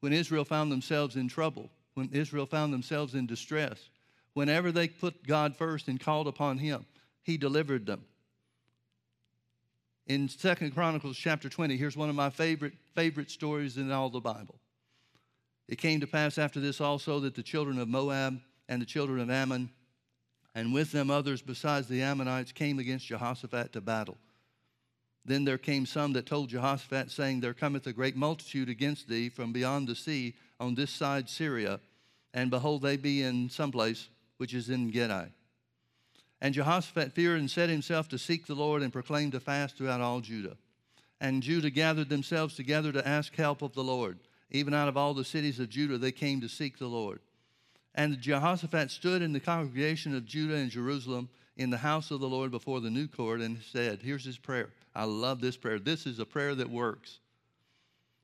When 0.00 0.12
Israel 0.12 0.44
found 0.44 0.70
themselves 0.70 1.16
in 1.16 1.28
trouble, 1.28 1.70
when 1.94 2.10
Israel 2.12 2.46
found 2.46 2.72
themselves 2.72 3.14
in 3.14 3.26
distress, 3.26 3.90
whenever 4.34 4.70
they 4.70 4.88
put 4.88 5.26
God 5.26 5.56
first 5.56 5.88
and 5.88 5.98
called 5.98 6.28
upon 6.28 6.58
Him, 6.58 6.86
He 7.22 7.36
delivered 7.36 7.86
them. 7.86 8.04
In 10.06 10.28
Second 10.28 10.74
Chronicles 10.74 11.18
chapter 11.18 11.48
20, 11.48 11.76
here's 11.76 11.96
one 11.96 12.08
of 12.08 12.14
my 12.14 12.30
favorite, 12.30 12.74
favorite 12.94 13.30
stories 13.30 13.76
in 13.76 13.90
all 13.90 14.08
the 14.08 14.20
Bible. 14.20 14.58
It 15.68 15.76
came 15.76 16.00
to 16.00 16.06
pass 16.06 16.38
after 16.38 16.60
this 16.60 16.80
also 16.80 17.20
that 17.20 17.34
the 17.34 17.42
children 17.42 17.78
of 17.78 17.88
Moab 17.88 18.40
and 18.68 18.80
the 18.80 18.86
children 18.86 19.20
of 19.20 19.30
Ammon, 19.30 19.70
and 20.54 20.74
with 20.74 20.92
them 20.92 21.10
others 21.10 21.42
besides 21.42 21.88
the 21.88 22.02
Ammonites, 22.02 22.52
came 22.52 22.78
against 22.78 23.06
Jehoshaphat 23.06 23.72
to 23.72 23.80
battle. 23.80 24.18
Then 25.24 25.44
there 25.44 25.58
came 25.58 25.84
some 25.84 26.14
that 26.14 26.26
told 26.26 26.48
Jehoshaphat, 26.48 27.10
saying, 27.10 27.40
There 27.40 27.54
cometh 27.54 27.86
a 27.86 27.92
great 27.92 28.16
multitude 28.16 28.68
against 28.68 29.08
thee 29.08 29.28
from 29.28 29.52
beyond 29.52 29.86
the 29.86 29.94
sea 29.94 30.34
on 30.58 30.74
this 30.74 30.90
side 30.90 31.28
Syria, 31.28 31.80
and 32.32 32.50
behold, 32.50 32.82
they 32.82 32.96
be 32.96 33.22
in 33.22 33.50
some 33.50 33.70
place 33.70 34.08
which 34.38 34.54
is 34.54 34.70
Engedi. 34.70 35.30
And 36.40 36.54
Jehoshaphat 36.54 37.12
feared 37.12 37.40
and 37.40 37.50
set 37.50 37.68
himself 37.68 38.08
to 38.08 38.18
seek 38.18 38.46
the 38.46 38.54
Lord 38.54 38.82
and 38.82 38.92
proclaimed 38.92 39.34
a 39.34 39.40
fast 39.40 39.76
throughout 39.76 40.00
all 40.00 40.20
Judah. 40.20 40.56
And 41.20 41.42
Judah 41.42 41.70
gathered 41.70 42.08
themselves 42.08 42.54
together 42.54 42.92
to 42.92 43.06
ask 43.06 43.34
help 43.34 43.60
of 43.60 43.74
the 43.74 43.82
Lord. 43.82 44.18
Even 44.50 44.72
out 44.72 44.88
of 44.88 44.96
all 44.96 45.14
the 45.14 45.24
cities 45.24 45.58
of 45.58 45.68
Judah, 45.68 45.98
they 45.98 46.12
came 46.12 46.40
to 46.40 46.48
seek 46.48 46.78
the 46.78 46.86
Lord. 46.86 47.20
And 47.94 48.20
Jehoshaphat 48.20 48.90
stood 48.90 49.22
in 49.22 49.32
the 49.32 49.40
congregation 49.40 50.14
of 50.14 50.24
Judah 50.24 50.56
and 50.56 50.70
Jerusalem 50.70 51.28
in 51.56 51.70
the 51.70 51.78
house 51.78 52.10
of 52.10 52.20
the 52.20 52.28
Lord 52.28 52.50
before 52.50 52.80
the 52.80 52.90
new 52.90 53.08
court 53.08 53.40
and 53.40 53.58
said, 53.72 54.00
Here's 54.02 54.24
his 54.24 54.38
prayer. 54.38 54.70
I 54.94 55.04
love 55.04 55.40
this 55.40 55.56
prayer. 55.56 55.78
This 55.78 56.06
is 56.06 56.18
a 56.18 56.24
prayer 56.24 56.54
that 56.54 56.70
works. 56.70 57.18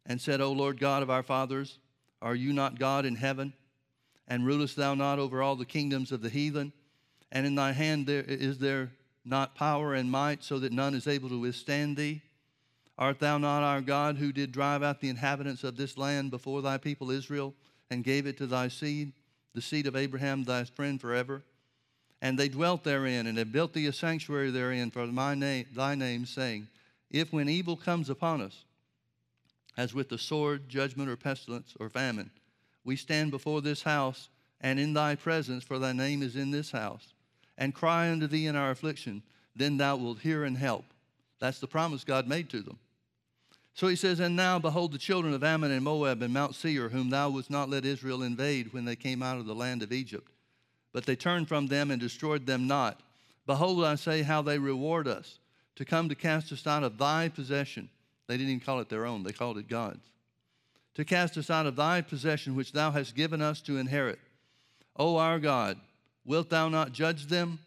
And 0.06 0.20
said, 0.20 0.40
O 0.40 0.52
Lord 0.52 0.78
God 0.78 1.02
of 1.02 1.10
our 1.10 1.22
fathers, 1.22 1.78
are 2.22 2.34
you 2.34 2.52
not 2.52 2.78
God 2.78 3.04
in 3.04 3.16
heaven? 3.16 3.52
And 4.28 4.46
rulest 4.46 4.76
thou 4.76 4.94
not 4.94 5.18
over 5.18 5.42
all 5.42 5.56
the 5.56 5.64
kingdoms 5.64 6.12
of 6.12 6.22
the 6.22 6.30
heathen? 6.30 6.72
And 7.32 7.46
in 7.46 7.54
thy 7.54 7.72
hand 7.72 8.06
there 8.06 8.22
is 8.22 8.58
there 8.58 8.92
not 9.24 9.54
power 9.54 9.94
and 9.94 10.10
might, 10.10 10.44
so 10.44 10.58
that 10.58 10.72
none 10.72 10.94
is 10.94 11.06
able 11.06 11.28
to 11.30 11.40
withstand 11.40 11.96
thee? 11.96 12.22
Art 12.96 13.18
thou 13.18 13.38
not 13.38 13.62
our 13.62 13.80
God 13.80 14.16
who 14.16 14.32
did 14.32 14.52
drive 14.52 14.82
out 14.82 15.00
the 15.00 15.08
inhabitants 15.08 15.64
of 15.64 15.76
this 15.76 15.98
land 15.98 16.30
before 16.30 16.62
thy 16.62 16.78
people 16.78 17.10
Israel 17.10 17.54
and 17.90 18.04
gave 18.04 18.26
it 18.26 18.36
to 18.38 18.46
thy 18.46 18.68
seed? 18.68 19.12
The 19.54 19.62
seed 19.62 19.86
of 19.86 19.96
Abraham, 19.96 20.44
thy 20.44 20.64
friend 20.64 21.00
forever. 21.00 21.42
And 22.20 22.38
they 22.38 22.48
dwelt 22.48 22.84
therein, 22.84 23.26
and 23.26 23.38
have 23.38 23.52
built 23.52 23.72
thee 23.72 23.86
a 23.86 23.92
sanctuary 23.92 24.50
therein 24.50 24.90
for 24.90 25.06
my 25.06 25.34
name, 25.34 25.66
thy 25.74 25.94
name, 25.94 26.26
saying, 26.26 26.68
If 27.10 27.32
when 27.32 27.48
evil 27.48 27.76
comes 27.76 28.10
upon 28.10 28.40
us, 28.40 28.64
as 29.76 29.92
with 29.92 30.08
the 30.08 30.18
sword, 30.18 30.68
judgment, 30.68 31.10
or 31.10 31.16
pestilence, 31.16 31.74
or 31.78 31.88
famine, 31.88 32.30
we 32.84 32.96
stand 32.96 33.30
before 33.30 33.60
this 33.60 33.82
house 33.82 34.28
and 34.60 34.80
in 34.80 34.94
thy 34.94 35.14
presence, 35.14 35.62
for 35.62 35.78
thy 35.78 35.92
name 35.92 36.22
is 36.22 36.36
in 36.36 36.50
this 36.50 36.70
house, 36.70 37.12
and 37.58 37.74
cry 37.74 38.10
unto 38.10 38.26
thee 38.26 38.46
in 38.46 38.56
our 38.56 38.70
affliction, 38.70 39.22
then 39.54 39.76
thou 39.76 39.96
wilt 39.96 40.20
hear 40.20 40.44
and 40.44 40.56
help. 40.56 40.86
That's 41.38 41.60
the 41.60 41.66
promise 41.66 42.02
God 42.02 42.26
made 42.26 42.48
to 42.50 42.62
them. 42.62 42.78
So 43.74 43.88
he 43.88 43.96
says, 43.96 44.20
And 44.20 44.36
now 44.36 44.60
behold, 44.60 44.92
the 44.92 44.98
children 44.98 45.34
of 45.34 45.42
Ammon 45.42 45.72
and 45.72 45.82
Moab 45.82 46.22
and 46.22 46.32
Mount 46.32 46.54
Seir, 46.54 46.88
whom 46.88 47.10
thou 47.10 47.28
wouldst 47.30 47.50
not 47.50 47.68
let 47.68 47.84
Israel 47.84 48.22
invade 48.22 48.72
when 48.72 48.84
they 48.84 48.94
came 48.94 49.22
out 49.22 49.38
of 49.38 49.46
the 49.46 49.54
land 49.54 49.82
of 49.82 49.92
Egypt. 49.92 50.30
But 50.92 51.06
they 51.06 51.16
turned 51.16 51.48
from 51.48 51.66
them 51.66 51.90
and 51.90 52.00
destroyed 52.00 52.46
them 52.46 52.68
not. 52.68 53.00
Behold, 53.46 53.84
I 53.84 53.96
say 53.96 54.22
how 54.22 54.42
they 54.42 54.58
reward 54.58 55.08
us 55.08 55.38
to 55.74 55.84
come 55.84 56.08
to 56.08 56.14
cast 56.14 56.52
us 56.52 56.66
out 56.68 56.84
of 56.84 56.98
thy 56.98 57.28
possession. 57.28 57.90
They 58.28 58.36
didn't 58.36 58.50
even 58.50 58.64
call 58.64 58.78
it 58.78 58.88
their 58.88 59.06
own, 59.06 59.24
they 59.24 59.32
called 59.32 59.58
it 59.58 59.68
God's. 59.68 60.06
To 60.94 61.04
cast 61.04 61.36
us 61.36 61.50
out 61.50 61.66
of 61.66 61.74
thy 61.74 62.00
possession, 62.00 62.54
which 62.54 62.70
thou 62.70 62.92
hast 62.92 63.16
given 63.16 63.42
us 63.42 63.60
to 63.62 63.76
inherit. 63.76 64.20
O 64.96 65.16
our 65.16 65.40
God, 65.40 65.80
wilt 66.24 66.48
thou 66.48 66.68
not 66.68 66.92
judge 66.92 67.26
them? 67.26 67.58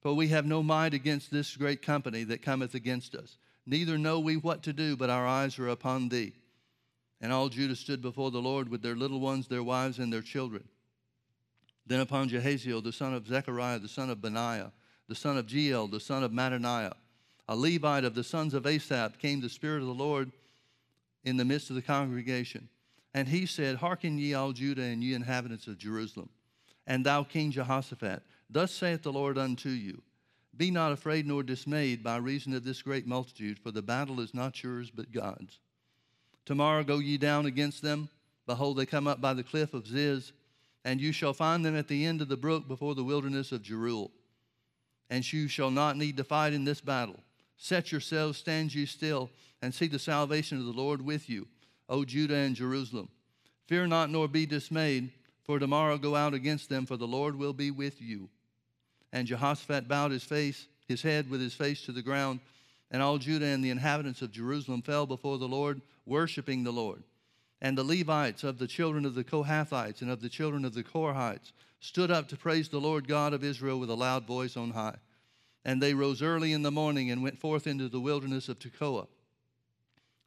For 0.00 0.14
we 0.14 0.28
have 0.28 0.46
no 0.46 0.62
might 0.62 0.94
against 0.94 1.30
this 1.30 1.54
great 1.54 1.82
company 1.82 2.24
that 2.24 2.40
cometh 2.40 2.74
against 2.74 3.14
us 3.14 3.36
Neither 3.66 3.96
know 3.98 4.20
we 4.20 4.36
what 4.36 4.62
to 4.64 4.72
do, 4.72 4.96
but 4.96 5.10
our 5.10 5.26
eyes 5.26 5.58
are 5.58 5.68
upon 5.68 6.08
thee. 6.08 6.34
And 7.20 7.32
all 7.32 7.48
Judah 7.48 7.76
stood 7.76 8.02
before 8.02 8.30
the 8.30 8.42
Lord 8.42 8.68
with 8.68 8.82
their 8.82 8.96
little 8.96 9.20
ones, 9.20 9.48
their 9.48 9.62
wives, 9.62 9.98
and 9.98 10.12
their 10.12 10.22
children. 10.22 10.64
Then 11.86 12.00
upon 12.00 12.28
Jahaziel, 12.28 12.82
the 12.82 12.92
son 12.92 13.14
of 13.14 13.26
Zechariah, 13.26 13.78
the 13.78 13.88
son 13.88 14.10
of 14.10 14.20
Benaiah, 14.20 14.72
the 15.08 15.14
son 15.14 15.36
of 15.36 15.46
Jeiel, 15.46 15.90
the 15.90 16.00
son 16.00 16.22
of 16.22 16.32
Mattaniah, 16.32 16.94
a 17.48 17.56
Levite 17.56 18.04
of 18.04 18.14
the 18.14 18.24
sons 18.24 18.54
of 18.54 18.66
Asaph, 18.66 19.18
came 19.18 19.40
the 19.40 19.48
Spirit 19.48 19.80
of 19.80 19.86
the 19.86 19.94
Lord 19.94 20.32
in 21.24 21.36
the 21.36 21.44
midst 21.44 21.70
of 21.70 21.76
the 21.76 21.82
congregation. 21.82 22.68
And 23.12 23.28
he 23.28 23.46
said, 23.46 23.76
Hearken 23.76 24.18
ye 24.18 24.34
all 24.34 24.52
Judah 24.52 24.82
and 24.82 25.02
ye 25.04 25.14
inhabitants 25.14 25.66
of 25.66 25.78
Jerusalem, 25.78 26.30
and 26.86 27.04
thou 27.04 27.22
King 27.22 27.50
Jehoshaphat, 27.50 28.22
thus 28.50 28.72
saith 28.72 29.02
the 29.02 29.12
Lord 29.12 29.38
unto 29.38 29.68
you, 29.68 30.02
be 30.56 30.70
not 30.70 30.92
afraid 30.92 31.26
nor 31.26 31.42
dismayed 31.42 32.02
by 32.02 32.16
reason 32.16 32.54
of 32.54 32.64
this 32.64 32.82
great 32.82 33.06
multitude, 33.06 33.58
for 33.58 33.70
the 33.70 33.82
battle 33.82 34.20
is 34.20 34.34
not 34.34 34.62
yours 34.62 34.90
but 34.90 35.12
God's. 35.12 35.58
Tomorrow 36.44 36.84
go 36.84 36.98
ye 36.98 37.16
down 37.16 37.46
against 37.46 37.82
them. 37.82 38.08
Behold, 38.46 38.76
they 38.76 38.86
come 38.86 39.06
up 39.06 39.20
by 39.20 39.32
the 39.32 39.42
cliff 39.42 39.72
of 39.72 39.86
Ziz, 39.86 40.32
and 40.84 41.00
you 41.00 41.12
shall 41.12 41.32
find 41.32 41.64
them 41.64 41.76
at 41.76 41.88
the 41.88 42.04
end 42.04 42.20
of 42.20 42.28
the 42.28 42.36
brook 42.36 42.68
before 42.68 42.94
the 42.94 43.04
wilderness 43.04 43.52
of 43.52 43.62
Jeruel. 43.62 44.10
And 45.08 45.30
you 45.32 45.48
shall 45.48 45.70
not 45.70 45.96
need 45.96 46.16
to 46.18 46.24
fight 46.24 46.52
in 46.52 46.64
this 46.64 46.80
battle. 46.80 47.20
Set 47.56 47.92
yourselves, 47.92 48.38
stand 48.38 48.74
ye 48.74 48.84
still, 48.84 49.30
and 49.62 49.74
see 49.74 49.86
the 49.86 49.98
salvation 49.98 50.58
of 50.58 50.66
the 50.66 50.72
Lord 50.72 51.00
with 51.00 51.30
you, 51.30 51.46
O 51.88 52.04
Judah 52.04 52.36
and 52.36 52.54
Jerusalem. 52.54 53.08
Fear 53.66 53.86
not 53.86 54.10
nor 54.10 54.28
be 54.28 54.44
dismayed, 54.44 55.10
for 55.44 55.58
tomorrow 55.58 55.96
go 55.96 56.14
out 56.16 56.34
against 56.34 56.68
them, 56.68 56.84
for 56.84 56.96
the 56.96 57.06
Lord 57.06 57.36
will 57.36 57.54
be 57.54 57.70
with 57.70 58.02
you. 58.02 58.28
And 59.14 59.28
Jehoshaphat 59.28 59.86
bowed 59.86 60.10
his 60.10 60.24
face, 60.24 60.66
his 60.88 61.00
head 61.00 61.30
with 61.30 61.40
his 61.40 61.54
face 61.54 61.82
to 61.82 61.92
the 61.92 62.02
ground, 62.02 62.40
and 62.90 63.00
all 63.00 63.16
Judah 63.16 63.46
and 63.46 63.64
the 63.64 63.70
inhabitants 63.70 64.22
of 64.22 64.32
Jerusalem 64.32 64.82
fell 64.82 65.06
before 65.06 65.38
the 65.38 65.46
Lord, 65.46 65.80
worshiping 66.04 66.64
the 66.64 66.72
Lord. 66.72 67.04
And 67.62 67.78
the 67.78 67.84
Levites 67.84 68.42
of 68.42 68.58
the 68.58 68.66
children 68.66 69.06
of 69.06 69.14
the 69.14 69.22
Kohathites 69.22 70.02
and 70.02 70.10
of 70.10 70.20
the 70.20 70.28
children 70.28 70.64
of 70.64 70.74
the 70.74 70.82
Korahites 70.82 71.52
stood 71.78 72.10
up 72.10 72.28
to 72.28 72.36
praise 72.36 72.68
the 72.68 72.80
Lord 72.80 73.06
God 73.06 73.32
of 73.32 73.44
Israel 73.44 73.78
with 73.78 73.88
a 73.88 73.94
loud 73.94 74.26
voice 74.26 74.56
on 74.56 74.72
high. 74.72 74.96
And 75.64 75.80
they 75.80 75.94
rose 75.94 76.20
early 76.20 76.52
in 76.52 76.62
the 76.62 76.72
morning 76.72 77.12
and 77.12 77.22
went 77.22 77.38
forth 77.38 77.68
into 77.68 77.88
the 77.88 78.00
wilderness 78.00 78.48
of 78.48 78.58
Tekoa. 78.58 79.06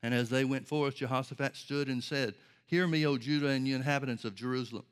And 0.01 0.13
as 0.13 0.29
they 0.29 0.45
went 0.45 0.65
forth, 0.65 0.95
Jehoshaphat 0.95 1.57
stood 1.57 1.89
and 1.89 2.01
said, 2.01 2.35
Hear 2.65 2.87
me, 2.87 3.05
O 3.05 3.17
Judah 3.17 3.49
and 3.49 3.67
you 3.67 3.75
inhabitants 3.75 4.23
of 4.23 4.33
Jerusalem. 4.33 4.85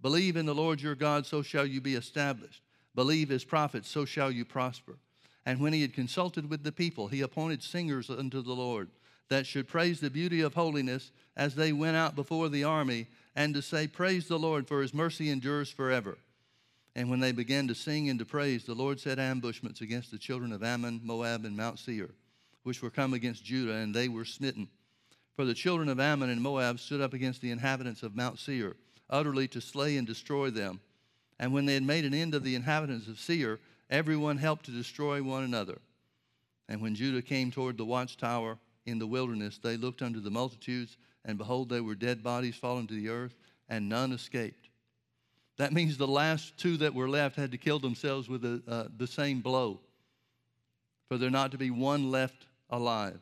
Believe 0.00 0.36
in 0.36 0.46
the 0.46 0.54
Lord 0.54 0.80
your 0.80 0.94
God, 0.94 1.26
so 1.26 1.42
shall 1.42 1.66
you 1.66 1.80
be 1.80 1.96
established. 1.96 2.62
Believe 2.94 3.28
his 3.28 3.44
prophets, 3.44 3.88
so 3.88 4.04
shall 4.04 4.30
you 4.30 4.44
prosper. 4.44 4.98
And 5.46 5.60
when 5.60 5.72
he 5.72 5.82
had 5.82 5.94
consulted 5.94 6.50
with 6.50 6.64
the 6.64 6.72
people, 6.72 7.08
he 7.08 7.20
appointed 7.20 7.62
singers 7.62 8.10
unto 8.10 8.42
the 8.42 8.52
Lord 8.52 8.90
that 9.30 9.46
should 9.46 9.68
praise 9.68 10.00
the 10.00 10.10
beauty 10.10 10.42
of 10.42 10.54
holiness 10.54 11.12
as 11.36 11.54
they 11.54 11.72
went 11.72 11.96
out 11.96 12.14
before 12.14 12.48
the 12.48 12.64
army, 12.64 13.06
and 13.34 13.54
to 13.54 13.62
say, 13.62 13.86
Praise 13.86 14.26
the 14.26 14.38
Lord, 14.38 14.66
for 14.66 14.82
his 14.82 14.92
mercy 14.92 15.30
endures 15.30 15.70
forever. 15.70 16.18
And 16.96 17.08
when 17.08 17.20
they 17.20 17.32
began 17.32 17.68
to 17.68 17.74
sing 17.74 18.10
and 18.10 18.18
to 18.18 18.24
praise, 18.24 18.64
the 18.64 18.74
Lord 18.74 18.98
set 18.98 19.20
ambushments 19.20 19.80
against 19.80 20.10
the 20.10 20.18
children 20.18 20.52
of 20.52 20.64
Ammon, 20.64 21.00
Moab, 21.04 21.44
and 21.44 21.56
Mount 21.56 21.78
Seir, 21.78 22.10
which 22.64 22.82
were 22.82 22.90
come 22.90 23.14
against 23.14 23.44
Judah, 23.44 23.74
and 23.74 23.94
they 23.94 24.08
were 24.08 24.24
smitten. 24.24 24.68
For 25.36 25.44
the 25.44 25.54
children 25.54 25.88
of 25.88 26.00
Ammon 26.00 26.28
and 26.28 26.42
Moab 26.42 26.80
stood 26.80 27.00
up 27.00 27.14
against 27.14 27.40
the 27.40 27.52
inhabitants 27.52 28.02
of 28.02 28.16
Mount 28.16 28.40
Seir, 28.40 28.76
utterly 29.08 29.46
to 29.48 29.60
slay 29.60 29.96
and 29.96 30.06
destroy 30.06 30.50
them. 30.50 30.80
And 31.40 31.54
when 31.54 31.64
they 31.64 31.72
had 31.72 31.82
made 31.82 32.04
an 32.04 32.12
end 32.12 32.34
of 32.34 32.44
the 32.44 32.54
inhabitants 32.54 33.08
of 33.08 33.18
Seir, 33.18 33.58
everyone 33.88 34.36
helped 34.36 34.66
to 34.66 34.70
destroy 34.70 35.22
one 35.22 35.42
another. 35.42 35.78
And 36.68 36.82
when 36.82 36.94
Judah 36.94 37.22
came 37.22 37.50
toward 37.50 37.78
the 37.78 37.84
watchtower 37.84 38.58
in 38.84 38.98
the 38.98 39.06
wilderness, 39.06 39.58
they 39.58 39.78
looked 39.78 40.02
unto 40.02 40.20
the 40.20 40.30
multitudes, 40.30 40.98
and 41.24 41.38
behold, 41.38 41.70
they 41.70 41.80
were 41.80 41.94
dead 41.94 42.22
bodies 42.22 42.56
fallen 42.56 42.86
to 42.88 42.94
the 42.94 43.08
earth, 43.08 43.34
and 43.70 43.88
none 43.88 44.12
escaped. 44.12 44.68
That 45.56 45.72
means 45.72 45.96
the 45.96 46.06
last 46.06 46.58
two 46.58 46.76
that 46.76 46.94
were 46.94 47.08
left 47.08 47.36
had 47.36 47.52
to 47.52 47.58
kill 47.58 47.78
themselves 47.78 48.28
with 48.28 48.44
a, 48.44 48.62
uh, 48.68 48.88
the 48.98 49.06
same 49.06 49.40
blow, 49.40 49.80
for 51.08 51.16
there 51.16 51.30
not 51.30 51.52
to 51.52 51.58
be 51.58 51.70
one 51.70 52.10
left 52.10 52.46
alive. 52.68 53.18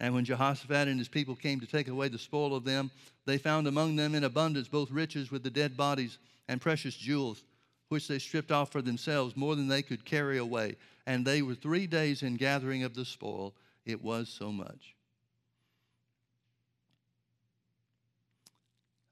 And 0.00 0.14
when 0.14 0.24
Jehoshaphat 0.24 0.88
and 0.88 0.98
his 0.98 1.08
people 1.08 1.36
came 1.36 1.60
to 1.60 1.66
take 1.66 1.88
away 1.88 2.08
the 2.08 2.18
spoil 2.18 2.54
of 2.54 2.64
them, 2.64 2.90
they 3.26 3.36
found 3.36 3.66
among 3.66 3.96
them 3.96 4.14
in 4.14 4.24
abundance 4.24 4.66
both 4.66 4.90
riches 4.90 5.30
with 5.30 5.42
the 5.42 5.50
dead 5.50 5.76
bodies 5.76 6.16
and 6.48 6.58
precious 6.58 6.96
jewels 6.96 7.44
which 7.90 8.08
they 8.08 8.18
stripped 8.18 8.52
off 8.52 8.70
for 8.70 8.80
themselves, 8.80 9.36
more 9.36 9.56
than 9.56 9.68
they 9.68 9.82
could 9.82 10.04
carry 10.04 10.38
away. 10.38 10.76
And 11.06 11.26
they 11.26 11.42
were 11.42 11.56
three 11.56 11.86
days 11.86 12.22
in 12.22 12.36
gathering 12.36 12.84
of 12.84 12.94
the 12.94 13.04
spoil. 13.04 13.52
It 13.84 14.02
was 14.02 14.28
so 14.28 14.52
much. 14.52 14.94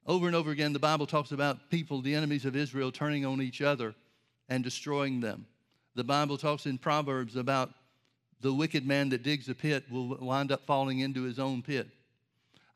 Over 0.07 0.29
and 0.29 0.37
over 0.37 0.53
again, 0.53 0.73
the 0.73 0.79
Bible 0.79 1.07
talks 1.07 1.33
about 1.33 1.71
people, 1.71 2.01
the 2.01 2.15
enemies 2.15 2.45
of 2.45 2.57
Israel, 2.57 2.93
turning 2.93 3.27
on 3.27 3.43
each 3.43 3.61
other 3.61 3.95
and 4.49 4.63
destroying 4.63 5.21
them. 5.21 5.45
The 5.97 6.05
Bible 6.05 6.39
talks 6.39 6.65
in 6.65 6.79
Proverbs 6.79 7.35
about 7.35 7.71
the 8.41 8.55
wicked 8.55 8.87
man 8.87 9.09
that 9.09 9.25
digs 9.25 9.49
a 9.49 9.55
pit 9.55 9.85
will 9.91 10.17
wind 10.21 10.53
up 10.53 10.65
falling 10.65 11.01
into 11.01 11.25
his 11.25 11.41
own 11.41 11.63
pit. 11.63 11.89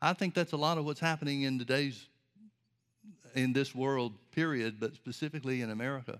I 0.01 0.11
think 0.11 0.33
that's 0.33 0.51
a 0.51 0.57
lot 0.57 0.77
of 0.77 0.83
what's 0.83 0.99
happening 0.99 1.43
in 1.43 1.57
today's 1.57 2.07
in 3.35 3.53
this 3.53 3.73
world, 3.73 4.13
period, 4.33 4.79
but 4.79 4.95
specifically 4.95 5.61
in 5.61 5.69
America. 5.69 6.19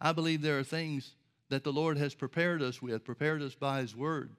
I 0.00 0.12
believe 0.12 0.40
there 0.40 0.58
are 0.58 0.64
things 0.64 1.12
that 1.50 1.64
the 1.64 1.72
Lord 1.72 1.98
has 1.98 2.14
prepared 2.14 2.62
us 2.62 2.80
with, 2.80 3.04
prepared 3.04 3.42
us 3.42 3.54
by 3.54 3.80
His 3.80 3.94
Word 3.94 4.30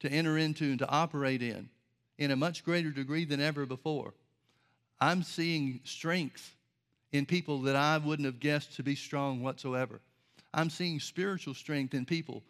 to 0.00 0.10
enter 0.10 0.38
into 0.38 0.64
and 0.64 0.78
to 0.78 0.88
operate 0.88 1.42
in, 1.42 1.68
in 2.18 2.30
a 2.30 2.36
much 2.36 2.64
greater 2.64 2.90
degree 2.90 3.24
than 3.24 3.40
ever 3.40 3.66
before. 3.66 4.14
I'm 5.00 5.22
seeing 5.22 5.80
strength 5.84 6.54
in 7.12 7.26
people 7.26 7.62
that 7.62 7.76
I 7.76 7.98
wouldn't 7.98 8.26
have 8.26 8.40
guessed 8.40 8.76
to 8.76 8.82
be 8.82 8.94
strong 8.94 9.42
whatsoever. 9.42 10.00
I'm 10.52 10.70
seeing 10.70 11.00
spiritual 11.00 11.54
strength 11.54 11.94
in 11.94 12.04
people 12.04 12.42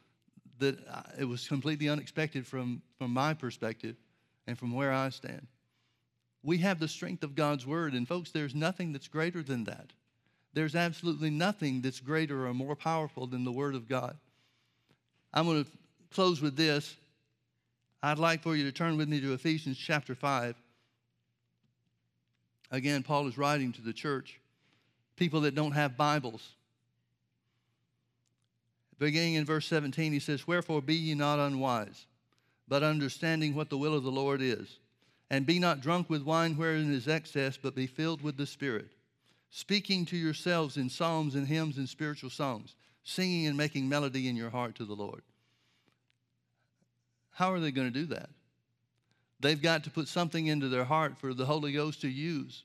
that 0.59 0.79
uh, 0.89 1.03
it 1.19 1.25
was 1.25 1.49
completely 1.49 1.89
unexpected 1.89 2.47
from, 2.47 2.81
from 2.99 3.13
my 3.13 3.35
perspective 3.35 3.97
and 4.47 4.59
from 4.59 4.73
where 4.73 4.93
I 4.93 5.09
stand. 5.09 5.47
We 6.45 6.59
have 6.59 6.79
the 6.79 6.89
strength 6.89 7.25
of 7.25 7.35
God's 7.35 7.67
word. 7.67 7.95
And 7.95 8.07
folks, 8.07 8.31
there's 8.31 8.55
nothing 8.55 8.93
that's 8.93 9.09
greater 9.09 9.43
than 9.43 9.65
that. 9.65 9.91
There's 10.53 10.77
absolutely 10.77 11.31
nothing 11.31 11.81
that's 11.81 12.01
greater 12.01 12.47
or 12.47 12.55
more 12.55 12.77
powerful 12.77 13.27
than 13.27 13.45
the 13.45 13.51
word 13.51 13.75
of 13.75 13.89
God. 13.89 14.17
I'm 15.33 15.47
going 15.47 15.65
to 15.65 15.71
close 16.13 16.41
with 16.41 16.55
this. 16.55 16.95
I'd 18.03 18.19
like 18.19 18.43
for 18.43 18.55
you 18.55 18.65
to 18.65 18.73
turn 18.73 18.99
with 18.99 19.09
me 19.09 19.21
to 19.23 19.33
Ephesians 19.33 19.79
chapter 19.79 20.15
5. 20.15 20.55
Again, 22.71 23.03
Paul 23.03 23.27
is 23.27 23.39
writing 23.39 23.73
to 23.73 23.83
the 23.83 23.93
church, 23.93 24.39
people 25.17 25.41
that 25.41 25.55
don't 25.55 25.73
have 25.73 25.97
Bibles. 25.97 26.47
Beginning 28.99 29.35
in 29.35 29.45
verse 29.45 29.67
17, 29.67 30.13
he 30.13 30.19
says, 30.19 30.47
Wherefore 30.47 30.83
be 30.83 30.95
ye 30.95 31.15
not 31.15 31.39
unwise, 31.39 32.07
but 32.69 32.83
understanding 32.83 33.55
what 33.55 33.71
the 33.71 33.79
will 33.79 33.95
of 33.95 34.05
the 34.05 34.11
Lord 34.11 34.41
is 34.43 34.79
and 35.31 35.47
be 35.47 35.59
not 35.59 35.81
drunk 35.81 36.11
with 36.11 36.23
wine 36.23 36.57
wherein 36.57 36.93
is 36.93 37.09
excess, 37.09 37.57
but 37.57 37.75
be 37.75 37.87
filled 37.87 38.23
with 38.23 38.37
the 38.37 38.47
Spirit, 38.47 38.93
speaking 39.51 40.05
to 40.07 40.17
yourselves 40.17 40.77
in 40.77 40.89
psalms 40.89 41.35
and 41.35 41.47
hymns 41.47 41.79
and 41.79 41.89
spiritual 41.89 42.31
songs, 42.31 42.75
singing 43.03 43.47
and 43.47 43.57
making 43.57 43.89
melody 43.89 44.29
in 44.29 44.37
your 44.37 44.51
heart 44.51 44.75
to 44.77 44.85
the 44.85 44.95
Lord. 44.95 45.23
How 47.33 47.53
are 47.53 47.61
they 47.61 47.73
going 47.73 47.93
to 47.93 48.01
do 48.01 48.07
that? 48.07 48.31
They've 49.41 49.61
got 49.61 49.85
to 49.85 49.91
put 49.91 50.09
something 50.09 50.47
into 50.47 50.69
their 50.69 50.85
heart 50.85 51.19
for 51.19 51.35
the 51.35 51.47
Holy 51.47 51.73
Ghost 51.73 52.01
to 52.03 52.09
use 52.09 52.65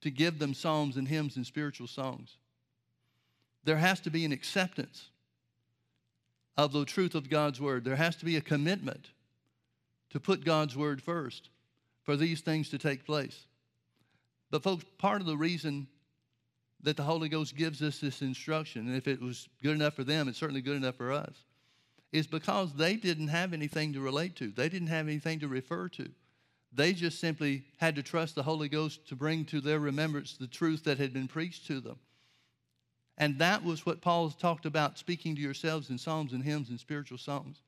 to 0.00 0.10
give 0.10 0.38
them 0.38 0.52
psalms 0.52 0.98
and 0.98 1.08
hymns 1.08 1.36
and 1.36 1.46
spiritual 1.46 1.86
songs. 1.86 2.36
There 3.64 3.78
has 3.78 4.00
to 4.00 4.10
be 4.10 4.26
an 4.26 4.32
acceptance 4.32 5.08
of 6.58 6.72
the 6.72 6.84
truth 6.84 7.14
of 7.14 7.30
God's 7.30 7.58
word. 7.58 7.84
There 7.84 7.96
has 7.96 8.14
to 8.16 8.26
be 8.26 8.36
a 8.36 8.42
commitment 8.42 9.08
to 10.14 10.20
put 10.20 10.44
God's 10.44 10.76
word 10.76 11.02
first 11.02 11.50
for 12.04 12.16
these 12.16 12.40
things 12.40 12.68
to 12.68 12.78
take 12.78 13.04
place. 13.04 13.46
But, 14.48 14.62
folks, 14.62 14.84
part 14.96 15.20
of 15.20 15.26
the 15.26 15.36
reason 15.36 15.88
that 16.82 16.96
the 16.96 17.02
Holy 17.02 17.28
Ghost 17.28 17.56
gives 17.56 17.82
us 17.82 17.98
this 17.98 18.22
instruction, 18.22 18.86
and 18.86 18.96
if 18.96 19.08
it 19.08 19.20
was 19.20 19.48
good 19.60 19.74
enough 19.74 19.94
for 19.94 20.04
them, 20.04 20.28
it's 20.28 20.38
certainly 20.38 20.60
good 20.60 20.76
enough 20.76 20.94
for 20.94 21.10
us, 21.10 21.34
is 22.12 22.28
because 22.28 22.72
they 22.74 22.94
didn't 22.94 23.26
have 23.26 23.52
anything 23.52 23.92
to 23.92 24.00
relate 24.00 24.36
to, 24.36 24.52
they 24.52 24.68
didn't 24.68 24.86
have 24.86 25.08
anything 25.08 25.40
to 25.40 25.48
refer 25.48 25.88
to. 25.88 26.08
They 26.72 26.92
just 26.92 27.18
simply 27.18 27.64
had 27.78 27.96
to 27.96 28.02
trust 28.04 28.36
the 28.36 28.44
Holy 28.44 28.68
Ghost 28.68 29.08
to 29.08 29.16
bring 29.16 29.44
to 29.46 29.60
their 29.60 29.80
remembrance 29.80 30.36
the 30.36 30.46
truth 30.46 30.84
that 30.84 30.98
had 30.98 31.12
been 31.12 31.26
preached 31.26 31.66
to 31.66 31.80
them. 31.80 31.98
And 33.18 33.36
that 33.40 33.64
was 33.64 33.84
what 33.84 34.00
Paul 34.00 34.30
talked 34.30 34.64
about 34.64 34.96
speaking 34.96 35.34
to 35.34 35.42
yourselves 35.42 35.90
in 35.90 35.98
psalms 35.98 36.32
and 36.32 36.44
hymns 36.44 36.68
and 36.68 36.78
spiritual 36.78 37.18
songs. 37.18 37.62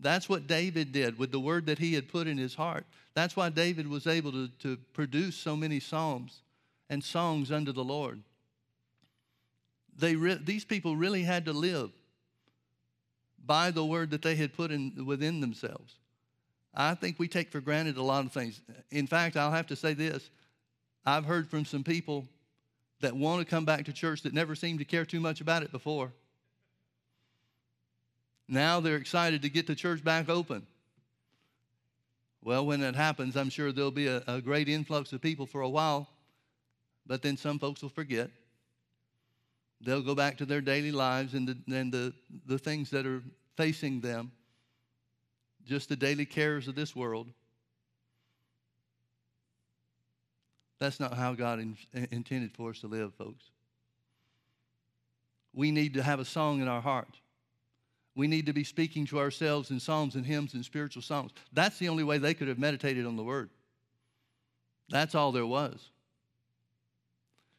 That's 0.00 0.28
what 0.28 0.46
David 0.46 0.92
did 0.92 1.18
with 1.18 1.32
the 1.32 1.40
word 1.40 1.66
that 1.66 1.78
he 1.78 1.94
had 1.94 2.08
put 2.08 2.26
in 2.26 2.36
his 2.36 2.54
heart. 2.54 2.84
That's 3.14 3.34
why 3.34 3.48
David 3.48 3.88
was 3.88 4.06
able 4.06 4.32
to, 4.32 4.48
to 4.60 4.76
produce 4.92 5.36
so 5.36 5.56
many 5.56 5.80
psalms 5.80 6.40
and 6.90 7.02
songs 7.02 7.50
unto 7.50 7.72
the 7.72 7.84
Lord. 7.84 8.20
They 9.98 10.14
re- 10.14 10.38
these 10.42 10.64
people 10.64 10.96
really 10.96 11.22
had 11.22 11.46
to 11.46 11.52
live 11.52 11.90
by 13.44 13.70
the 13.70 13.84
word 13.84 14.10
that 14.10 14.22
they 14.22 14.36
had 14.36 14.54
put 14.54 14.70
in 14.70 15.06
within 15.06 15.40
themselves. 15.40 15.94
I 16.74 16.94
think 16.94 17.18
we 17.18 17.28
take 17.28 17.50
for 17.50 17.60
granted 17.60 17.96
a 17.96 18.02
lot 18.02 18.26
of 18.26 18.32
things. 18.32 18.60
In 18.90 19.06
fact, 19.06 19.36
I'll 19.36 19.52
have 19.52 19.68
to 19.68 19.76
say 19.76 19.94
this 19.94 20.28
I've 21.06 21.24
heard 21.24 21.48
from 21.48 21.64
some 21.64 21.84
people 21.84 22.26
that 23.00 23.16
want 23.16 23.40
to 23.40 23.50
come 23.50 23.64
back 23.64 23.84
to 23.86 23.92
church 23.92 24.22
that 24.22 24.34
never 24.34 24.54
seemed 24.54 24.80
to 24.80 24.84
care 24.84 25.06
too 25.06 25.20
much 25.20 25.40
about 25.40 25.62
it 25.62 25.72
before. 25.72 26.12
Now 28.48 28.80
they're 28.80 28.96
excited 28.96 29.42
to 29.42 29.48
get 29.48 29.66
the 29.66 29.74
church 29.74 30.04
back 30.04 30.28
open. 30.28 30.66
Well, 32.42 32.64
when 32.64 32.80
that 32.80 32.94
happens, 32.94 33.36
I'm 33.36 33.50
sure 33.50 33.72
there'll 33.72 33.90
be 33.90 34.06
a, 34.06 34.22
a 34.28 34.40
great 34.40 34.68
influx 34.68 35.12
of 35.12 35.20
people 35.20 35.46
for 35.46 35.62
a 35.62 35.68
while, 35.68 36.08
but 37.04 37.20
then 37.22 37.36
some 37.36 37.58
folks 37.58 37.82
will 37.82 37.88
forget. 37.88 38.30
They'll 39.80 40.02
go 40.02 40.14
back 40.14 40.38
to 40.38 40.46
their 40.46 40.60
daily 40.60 40.92
lives 40.92 41.34
and 41.34 41.48
the, 41.48 41.76
and 41.76 41.92
the, 41.92 42.12
the 42.46 42.58
things 42.58 42.90
that 42.90 43.04
are 43.04 43.22
facing 43.56 44.00
them, 44.00 44.30
just 45.64 45.88
the 45.88 45.96
daily 45.96 46.24
cares 46.24 46.68
of 46.68 46.76
this 46.76 46.94
world. 46.94 47.28
That's 50.78 51.00
not 51.00 51.14
how 51.14 51.34
God 51.34 51.58
in, 51.58 51.76
intended 52.10 52.52
for 52.54 52.70
us 52.70 52.80
to 52.80 52.86
live, 52.86 53.12
folks. 53.14 53.44
We 55.52 55.72
need 55.72 55.94
to 55.94 56.02
have 56.02 56.20
a 56.20 56.24
song 56.24 56.60
in 56.60 56.68
our 56.68 56.82
heart. 56.82 57.18
We 58.16 58.26
need 58.26 58.46
to 58.46 58.54
be 58.54 58.64
speaking 58.64 59.06
to 59.08 59.18
ourselves 59.18 59.70
in 59.70 59.78
psalms 59.78 60.14
and 60.14 60.24
hymns 60.24 60.54
and 60.54 60.64
spiritual 60.64 61.02
songs. 61.02 61.32
That's 61.52 61.78
the 61.78 61.90
only 61.90 62.02
way 62.02 62.16
they 62.16 62.32
could 62.32 62.48
have 62.48 62.58
meditated 62.58 63.04
on 63.04 63.16
the 63.16 63.22
word. 63.22 63.50
That's 64.88 65.14
all 65.14 65.32
there 65.32 65.46
was. 65.46 65.90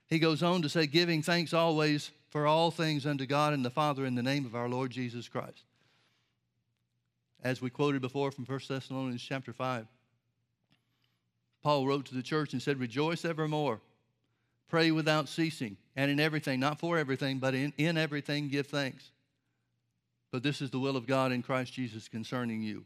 He 0.07 0.17
goes 0.17 0.41
on 0.41 0.63
to 0.63 0.69
say, 0.69 0.87
giving 0.87 1.21
thanks 1.21 1.53
always 1.53 2.09
for 2.29 2.47
all 2.47 2.71
things 2.71 3.05
unto 3.05 3.27
God 3.27 3.53
and 3.53 3.63
the 3.63 3.69
Father 3.69 4.05
in 4.05 4.15
the 4.15 4.23
name 4.23 4.45
of 4.45 4.55
our 4.55 4.67
Lord 4.67 4.89
Jesus 4.89 5.27
Christ. 5.29 5.63
As 7.43 7.61
we 7.61 7.69
quoted 7.69 8.01
before 8.01 8.31
from 8.31 8.45
1 8.45 8.59
Thessalonians 8.67 9.21
chapter 9.21 9.53
5. 9.53 9.85
Paul 11.61 11.85
wrote 11.85 12.05
to 12.05 12.15
the 12.15 12.23
church 12.23 12.53
and 12.53 12.61
said, 12.61 12.79
Rejoice 12.79 13.25
evermore, 13.25 13.79
pray 14.69 14.89
without 14.89 15.29
ceasing, 15.29 15.77
and 15.95 16.09
in 16.09 16.19
everything, 16.19 16.59
not 16.59 16.79
for 16.79 16.97
everything, 16.97 17.37
but 17.37 17.53
in, 17.53 17.73
in 17.77 17.97
everything 17.97 18.47
give 18.47 18.67
thanks. 18.67 19.11
But 20.31 20.43
this 20.43 20.61
is 20.61 20.69
the 20.69 20.79
will 20.79 20.97
of 20.97 21.07
God 21.07 21.31
in 21.31 21.41
Christ 21.41 21.73
Jesus 21.73 22.07
concerning 22.07 22.61
you. 22.61 22.83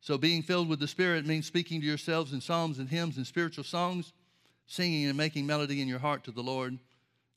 So, 0.00 0.16
being 0.16 0.42
filled 0.42 0.68
with 0.68 0.78
the 0.78 0.86
Spirit 0.86 1.26
means 1.26 1.46
speaking 1.46 1.80
to 1.80 1.86
yourselves 1.86 2.32
in 2.32 2.40
psalms 2.40 2.78
and 2.78 2.88
hymns 2.88 3.16
and 3.16 3.26
spiritual 3.26 3.64
songs, 3.64 4.12
singing 4.66 5.06
and 5.06 5.16
making 5.16 5.46
melody 5.46 5.82
in 5.82 5.88
your 5.88 5.98
heart 5.98 6.24
to 6.24 6.30
the 6.30 6.42
Lord, 6.42 6.78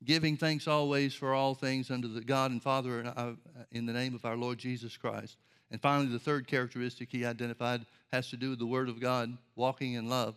giving 0.03 0.37
thanks 0.37 0.67
always 0.67 1.13
for 1.13 1.33
all 1.33 1.55
things 1.55 1.89
unto 1.89 2.07
the 2.07 2.21
God 2.21 2.51
and 2.51 2.61
Father 2.61 3.11
uh, 3.15 3.33
in 3.71 3.85
the 3.85 3.93
name 3.93 4.13
of 4.13 4.25
our 4.25 4.37
Lord 4.37 4.59
Jesus 4.59 4.95
Christ. 4.95 5.37
And 5.71 5.81
finally, 5.81 6.07
the 6.07 6.19
third 6.19 6.47
characteristic 6.47 7.09
he 7.11 7.25
identified 7.25 7.85
has 8.11 8.29
to 8.29 8.37
do 8.37 8.51
with 8.51 8.59
the 8.59 8.65
Word 8.65 8.89
of 8.89 8.99
God, 8.99 9.37
walking 9.55 9.93
in 9.93 10.09
love, 10.09 10.35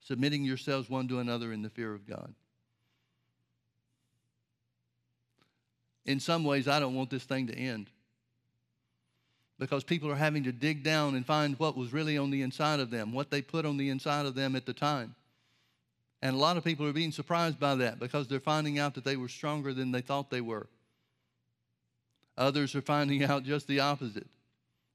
submitting 0.00 0.44
yourselves 0.44 0.88
one 0.88 1.08
to 1.08 1.18
another 1.18 1.52
in 1.52 1.62
the 1.62 1.70
fear 1.70 1.92
of 1.92 2.06
God. 2.06 2.34
In 6.06 6.20
some 6.20 6.44
ways, 6.44 6.66
I 6.66 6.80
don't 6.80 6.94
want 6.94 7.10
this 7.10 7.24
thing 7.24 7.46
to 7.48 7.54
end 7.54 7.90
because 9.60 9.84
people 9.84 10.10
are 10.10 10.16
having 10.16 10.42
to 10.44 10.52
dig 10.52 10.82
down 10.82 11.14
and 11.14 11.24
find 11.24 11.56
what 11.58 11.76
was 11.76 11.92
really 11.92 12.16
on 12.16 12.30
the 12.30 12.40
inside 12.40 12.80
of 12.80 12.90
them, 12.90 13.12
what 13.12 13.30
they 13.30 13.42
put 13.42 13.66
on 13.66 13.76
the 13.76 13.90
inside 13.90 14.24
of 14.24 14.34
them 14.34 14.56
at 14.56 14.64
the 14.64 14.72
time. 14.72 15.14
And 16.22 16.34
a 16.34 16.38
lot 16.38 16.56
of 16.56 16.64
people 16.64 16.86
are 16.86 16.94
being 16.94 17.12
surprised 17.12 17.60
by 17.60 17.74
that 17.76 17.98
because 17.98 18.26
they're 18.26 18.40
finding 18.40 18.78
out 18.78 18.94
that 18.94 19.04
they 19.04 19.16
were 19.16 19.28
stronger 19.28 19.74
than 19.74 19.92
they 19.92 20.00
thought 20.00 20.30
they 20.30 20.40
were. 20.40 20.66
Others 22.38 22.74
are 22.74 22.82
finding 22.82 23.22
out 23.22 23.44
just 23.44 23.66
the 23.68 23.80
opposite. 23.80 24.26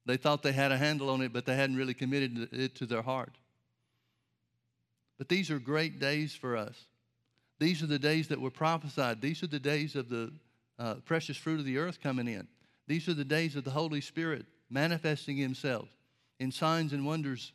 They 0.08 0.18
thought 0.18 0.42
they 0.42 0.52
had 0.52 0.72
a 0.72 0.78
handle 0.78 1.12
on 1.12 1.22
it, 1.22 1.32
but 1.32 1.46
they 1.46 1.56
hadn't 1.56 1.78
really 1.78 1.94
committed 1.94 2.50
it 2.52 2.76
to 2.76 2.88
their 2.88 3.04
heart. 3.04 3.34
But 5.20 5.30
these 5.30 5.52
are 5.52 5.60
great 5.60 6.00
days 6.00 6.36
for 6.36 6.58
us. 6.58 6.76
These 7.60 7.82
are 7.84 7.88
the 7.88 8.00
days 8.00 8.28
that 8.30 8.42
were 8.42 8.52
prophesied. 8.52 9.22
These 9.22 9.44
are 9.44 9.48
the 9.48 9.60
days 9.60 9.96
of 9.96 10.10
the 10.10 10.32
uh, 10.78 10.96
precious 11.06 11.38
fruit 11.38 11.60
of 11.60 11.66
the 11.66 11.78
earth 11.78 12.02
coming 12.02 12.28
in. 12.28 12.48
These 12.88 13.08
are 13.08 13.14
the 13.14 13.26
days 13.26 13.56
of 13.56 13.64
the 13.64 13.72
Holy 13.72 14.02
Spirit 14.02 14.46
manifesting 14.70 15.38
Himself 15.38 15.90
in 16.40 16.52
signs 16.52 16.94
and 16.94 17.06
wonders 17.06 17.54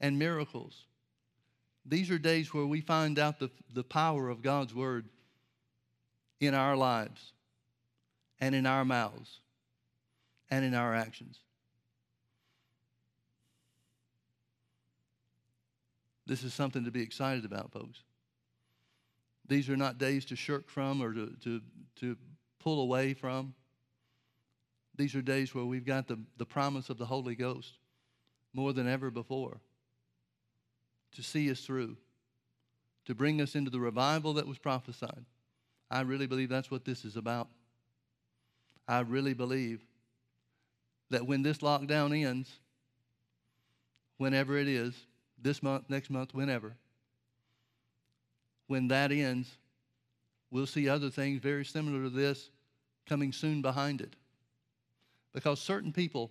and 0.00 0.18
miracles. 0.18 0.84
These 1.86 2.10
are 2.10 2.18
days 2.18 2.52
where 2.52 2.66
we 2.66 2.80
find 2.80 3.18
out 3.18 3.38
the, 3.38 3.50
the 3.72 3.84
power 3.84 4.28
of 4.28 4.42
God's 4.42 4.74
Word 4.74 5.08
in 6.40 6.54
our 6.54 6.76
lives 6.76 7.32
and 8.40 8.54
in 8.54 8.66
our 8.66 8.84
mouths 8.84 9.40
and 10.50 10.64
in 10.64 10.74
our 10.74 10.94
actions. 10.94 11.38
This 16.26 16.42
is 16.42 16.52
something 16.52 16.84
to 16.84 16.90
be 16.90 17.00
excited 17.00 17.46
about, 17.46 17.72
folks. 17.72 18.02
These 19.48 19.70
are 19.70 19.76
not 19.76 19.98
days 19.98 20.24
to 20.26 20.36
shirk 20.36 20.68
from 20.68 21.02
or 21.02 21.12
to, 21.14 21.34
to, 21.44 21.60
to 21.96 22.16
pull 22.60 22.82
away 22.82 23.14
from. 23.14 23.54
These 24.96 25.14
are 25.14 25.22
days 25.22 25.54
where 25.54 25.64
we've 25.64 25.86
got 25.86 26.06
the, 26.06 26.18
the 26.36 26.44
promise 26.44 26.90
of 26.90 26.98
the 26.98 27.06
Holy 27.06 27.34
Ghost 27.34 27.72
more 28.52 28.72
than 28.72 28.88
ever 28.88 29.10
before 29.10 29.60
to 31.12 31.22
see 31.22 31.50
us 31.50 31.60
through, 31.60 31.96
to 33.06 33.14
bring 33.14 33.40
us 33.40 33.54
into 33.54 33.70
the 33.70 33.80
revival 33.80 34.34
that 34.34 34.46
was 34.46 34.58
prophesied. 34.58 35.24
I 35.90 36.02
really 36.02 36.26
believe 36.26 36.50
that's 36.50 36.70
what 36.70 36.84
this 36.84 37.04
is 37.04 37.16
about. 37.16 37.48
I 38.86 39.00
really 39.00 39.34
believe 39.34 39.82
that 41.10 41.26
when 41.26 41.42
this 41.42 41.58
lockdown 41.58 42.26
ends, 42.26 42.50
whenever 44.18 44.58
it 44.58 44.68
is, 44.68 44.94
this 45.40 45.62
month, 45.62 45.84
next 45.88 46.10
month, 46.10 46.34
whenever, 46.34 46.76
when 48.68 48.88
that 48.88 49.10
ends, 49.10 49.50
we'll 50.50 50.66
see 50.66 50.88
other 50.88 51.10
things 51.10 51.40
very 51.40 51.64
similar 51.64 52.04
to 52.04 52.10
this 52.10 52.50
coming 53.08 53.32
soon 53.32 53.60
behind 53.60 54.00
it. 54.00 54.14
Because 55.32 55.60
certain 55.60 55.92
people 55.92 56.30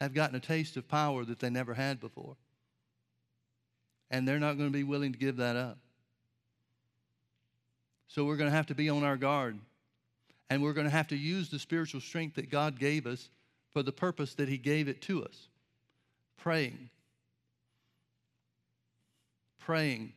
have 0.00 0.14
gotten 0.14 0.36
a 0.36 0.40
taste 0.40 0.76
of 0.76 0.88
power 0.88 1.24
that 1.24 1.40
they 1.40 1.50
never 1.50 1.74
had 1.74 2.00
before. 2.00 2.36
And 4.10 4.26
they're 4.26 4.40
not 4.40 4.56
going 4.56 4.68
to 4.68 4.76
be 4.76 4.84
willing 4.84 5.12
to 5.12 5.18
give 5.18 5.36
that 5.36 5.56
up. 5.56 5.78
So 8.08 8.24
we're 8.24 8.36
going 8.36 8.50
to 8.50 8.56
have 8.56 8.66
to 8.66 8.74
be 8.74 8.88
on 8.88 9.04
our 9.04 9.16
guard. 9.16 9.58
And 10.48 10.62
we're 10.62 10.72
going 10.72 10.86
to 10.86 10.92
have 10.92 11.08
to 11.08 11.16
use 11.16 11.48
the 11.48 11.58
spiritual 11.58 12.00
strength 12.00 12.36
that 12.36 12.50
God 12.50 12.78
gave 12.78 13.06
us 13.06 13.28
for 13.72 13.82
the 13.82 13.92
purpose 13.92 14.34
that 14.34 14.48
He 14.48 14.58
gave 14.58 14.88
it 14.88 15.02
to 15.02 15.24
us 15.24 15.48
praying. 16.36 16.90
Praying 19.58 20.12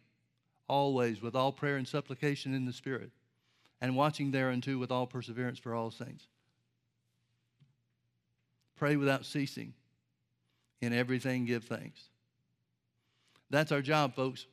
always 0.74 1.22
with 1.22 1.36
all 1.36 1.52
prayer 1.52 1.76
and 1.78 1.88
supplication 1.88 2.56
in 2.56 2.66
the 2.66 2.74
Spirit, 2.74 3.12
and 3.80 3.96
watching 3.96 4.32
thereunto 4.32 4.76
with 4.80 4.92
all 4.92 5.06
perseverance 5.06 5.60
for 5.60 5.76
all 5.76 5.92
saints. 5.92 6.26
Pray 8.76 8.96
without 8.96 9.24
ceasing. 9.24 9.74
In 10.82 10.92
everything, 10.92 11.46
give 11.46 11.64
thanks. 11.66 12.02
That's 13.52 13.72
our 13.72 13.84
job, 13.84 14.16
folks. 14.16 14.48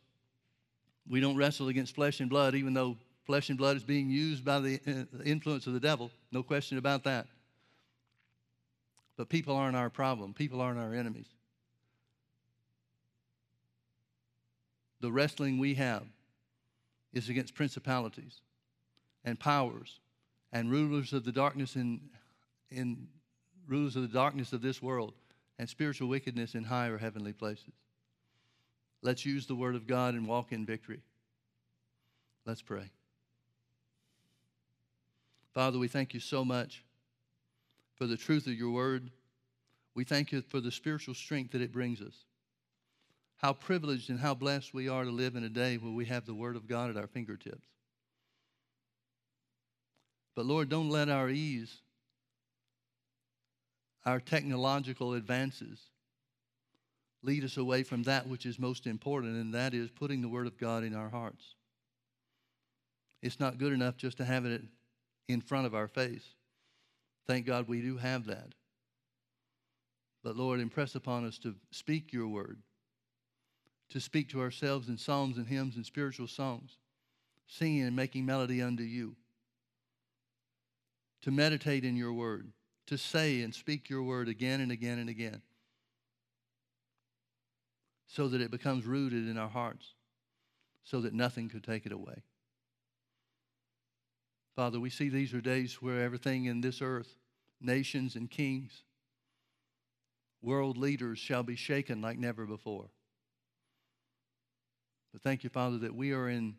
We 1.09 1.21
don't 1.21 1.37
wrestle 1.37 1.69
against 1.69 1.95
flesh 1.95 2.21
and 2.21 2.29
blood, 2.29 2.55
even 2.55 2.75
though 2.75 2.99
flesh 3.25 3.49
and 3.49 3.57
blood 3.57 3.79
is 3.79 3.83
being 3.83 4.11
used 4.11 4.45
by 4.45 4.61
the 4.61 4.79
uh, 4.87 5.23
influence 5.25 5.67
of 5.67 5.73
the 5.73 5.81
devil. 5.81 6.11
No 6.31 6.43
question 6.43 6.77
about 6.77 7.03
that. 7.05 7.27
But 9.17 9.31
people 9.31 9.57
aren't 9.57 9.77
our 9.77 9.89
problem, 9.89 10.35
people 10.35 10.61
aren't 10.61 10.79
our 10.79 10.95
enemies. 10.95 11.29
The 15.01 15.11
wrestling 15.11 15.59
we 15.59 15.75
have 15.75 16.05
is 17.13 17.29
against 17.29 17.55
principalities 17.55 18.41
and 19.25 19.39
powers 19.39 20.01
and 20.53 20.71
rulers 20.71 21.13
of 21.13 21.25
the 21.25 21.33
darkness 21.33 21.77
in, 21.77 22.01
in 22.71 23.09
rulers 23.67 23.97
of 23.97 24.03
the 24.03 24.09
darkness 24.09 24.53
of 24.53 24.63
this 24.63 24.83
world 24.83 25.15
and 25.59 25.69
spiritual 25.69 26.09
wickedness 26.09 26.55
in 26.55 26.65
higher 26.65 26.99
heavenly 26.99 27.33
places. 27.33 27.73
Let's 29.03 29.25
use 29.25 29.47
the 29.47 29.55
word 29.55 29.75
of 29.75 29.87
God 29.87 30.15
and 30.15 30.27
walk 30.27 30.53
in 30.53 30.67
victory. 30.67 31.01
Let's 32.45 32.63
pray. 32.63 32.91
Father, 35.55 35.79
we 35.79 35.89
thank 35.89 36.15
you 36.15 36.21
so 36.21 36.45
much 36.45 36.85
for 37.97 38.07
the 38.07 38.17
truth 38.17 38.47
of 38.47 38.55
your 38.55 38.71
word. 38.71 39.11
We 39.95 40.05
thank 40.05 40.33
you 40.33 40.43
for 40.43 40.61
the 40.61 40.71
spiritual 40.71 41.15
strength 41.15 41.53
that 41.53 41.61
it 41.61 41.73
brings 41.73 42.01
us. 42.01 42.25
How 43.41 43.55
privileged 43.55 44.11
and 44.11 44.21
how 44.21 44.35
blessed 44.35 44.75
we 44.75 44.89
are 44.89 45.05
to 45.05 45.11
live 45.11 45.35
in 45.35 45.45
a 45.45 45.49
day 45.49 45.79
where 45.79 45.93
we 45.93 46.05
have 46.07 46.27
the 46.27 46.35
word 46.35 46.57
of 46.57 46.67
God 46.67 46.91
at 46.91 46.97
our 46.97 47.07
fingertips. 47.07 47.67
But 50.37 50.45
Lord, 50.45 50.69
don't 50.69 50.91
let 50.91 51.09
our 51.09 51.31
ease, 51.31 51.81
our 54.05 54.21
technological 54.21 55.15
advances, 55.15 55.81
lead 57.23 57.45
us 57.45 57.57
away 57.57 57.83
from 57.83 58.03
that 58.05 58.27
which 58.27 58.47
is 58.47 58.59
most 58.59 58.87
important, 58.87 59.37
and 59.37 59.55
that 59.55 59.75
is 59.75 59.91
putting 59.91 60.23
the 60.23 60.29
Word 60.29 60.47
of 60.47 60.59
God 60.59 60.85
in 60.85 60.95
our 60.95 61.11
hearts. 61.11 61.55
It's 63.23 63.41
not 63.41 63.59
good 63.59 63.73
enough 63.73 63.97
just 63.97 64.17
to 64.19 64.25
have 64.25 64.47
it 64.47 64.63
in 65.29 65.41
front 65.41 65.67
of 65.67 65.75
our 65.75 65.89
face. 65.89 66.25
Thank 67.27 67.47
God 67.47 67.69
we 67.69 67.83
do 67.83 67.97
have 67.99 68.27
that. 68.27 68.55
But 70.23 70.37
Lord, 70.37 70.61
impress 70.61 70.95
upon 70.95 71.27
us 71.27 71.39
to 71.39 71.55
speak 71.71 72.13
your 72.13 72.29
word, 72.29 72.59
to 73.91 74.01
speak 74.01 74.29
to 74.31 74.41
ourselves 74.41 74.89
in 74.89 74.97
psalms 74.97 75.37
and 75.37 75.47
hymns 75.47 75.77
and 75.77 75.85
spiritual 75.85 76.29
songs, 76.29 76.79
singing 77.47 77.83
and 77.83 77.97
making 77.97 78.25
melody 78.25 78.63
unto 78.63 78.83
you, 78.83 79.17
to 81.23 81.31
meditate 81.31 81.85
in 81.85 81.97
your 81.97 82.13
word, 82.13 82.53
to 82.87 82.97
say 82.97 83.43
and 83.43 83.55
speak 83.55 83.91
your 83.91 84.03
word 84.03 84.29
again 84.29 84.61
and 84.61 84.73
again 84.73 84.99
and 84.99 85.11
again, 85.11 85.43
so 88.07 88.29
that 88.29 88.41
it 88.41 88.51
becomes 88.51 88.87
rooted 88.87 89.29
in 89.29 89.37
our 89.37 89.49
hearts, 89.49 89.95
so 90.85 91.01
that 91.01 91.13
nothing 91.13 91.49
could 91.49 91.65
take 91.65 91.85
it 91.85 91.93
away. 91.93 92.23
Father, 94.57 94.81
we 94.81 94.91
see 94.91 95.09
these 95.09 95.35
are 95.35 95.41
days 95.41 95.75
where 95.83 96.03
everything 96.03 96.45
in 96.45 96.61
this 96.61 96.81
earth, 96.83 97.17
nations 97.61 98.15
and 98.15 98.31
kings, 98.31 98.85
world 100.43 100.77
leaders 100.77 101.19
shall 101.19 101.43
be 101.43 101.57
shaken 101.57 102.01
like 102.01 102.19
never 102.19 102.47
before. 102.47 102.91
But 105.13 105.23
thank 105.23 105.45
you, 105.45 105.51
Father, 105.51 105.79
that 105.79 105.95
we 105.95 106.13
are 106.13 106.29
in 106.29 106.57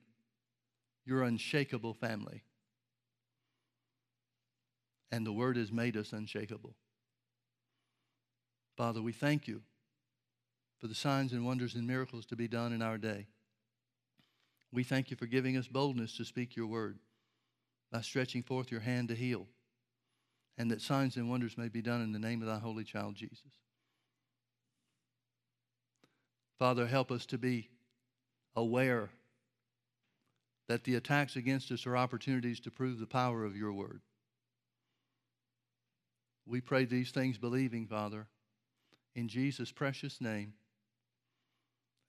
your 1.05 1.23
unshakable 1.23 1.93
family. 1.93 2.43
And 5.11 5.25
the 5.25 5.33
Word 5.33 5.57
has 5.57 5.71
made 5.71 5.97
us 5.97 6.13
unshakable. 6.13 6.75
Father, 8.77 9.01
we 9.01 9.11
thank 9.11 9.47
you 9.47 9.61
for 10.79 10.87
the 10.87 10.95
signs 10.95 11.33
and 11.33 11.45
wonders 11.45 11.75
and 11.75 11.85
miracles 11.85 12.25
to 12.27 12.35
be 12.35 12.47
done 12.47 12.73
in 12.73 12.81
our 12.81 12.97
day. 12.97 13.27
We 14.71 14.83
thank 14.83 15.11
you 15.11 15.17
for 15.17 15.25
giving 15.25 15.57
us 15.57 15.67
boldness 15.67 16.15
to 16.17 16.25
speak 16.25 16.55
your 16.55 16.67
word 16.67 16.97
by 17.91 18.01
stretching 18.01 18.41
forth 18.41 18.71
your 18.71 18.79
hand 18.79 19.09
to 19.09 19.15
heal, 19.15 19.47
and 20.57 20.71
that 20.71 20.81
signs 20.81 21.17
and 21.17 21.29
wonders 21.29 21.57
may 21.57 21.67
be 21.67 21.81
done 21.81 22.01
in 22.01 22.13
the 22.13 22.19
name 22.19 22.41
of 22.41 22.47
thy 22.47 22.57
holy 22.57 22.85
child 22.85 23.15
Jesus. 23.15 23.51
Father, 26.57 26.87
help 26.87 27.11
us 27.11 27.25
to 27.25 27.37
be 27.37 27.69
aware 28.55 29.09
that 30.67 30.83
the 30.83 30.95
attacks 30.95 31.35
against 31.35 31.71
us 31.71 31.85
are 31.85 31.97
opportunities 31.97 32.59
to 32.61 32.71
prove 32.71 32.99
the 32.99 33.05
power 33.05 33.43
of 33.43 33.55
your 33.55 33.73
word. 33.73 34.01
We 36.45 36.61
pray 36.61 36.85
these 36.85 37.11
things 37.11 37.37
believing, 37.37 37.87
Father, 37.87 38.27
in 39.15 39.27
Jesus' 39.27 39.71
precious 39.71 40.21
name. 40.21 40.53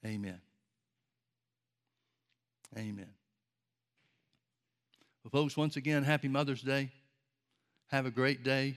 Amen. 0.05 0.41
Amen. 2.77 3.11
Well, 5.23 5.31
folks, 5.31 5.57
once 5.57 5.77
again, 5.77 6.03
happy 6.03 6.29
Mother's 6.29 6.63
Day. 6.63 6.91
Have 7.89 8.07
a 8.07 8.11
great 8.11 8.43
day. 8.43 8.77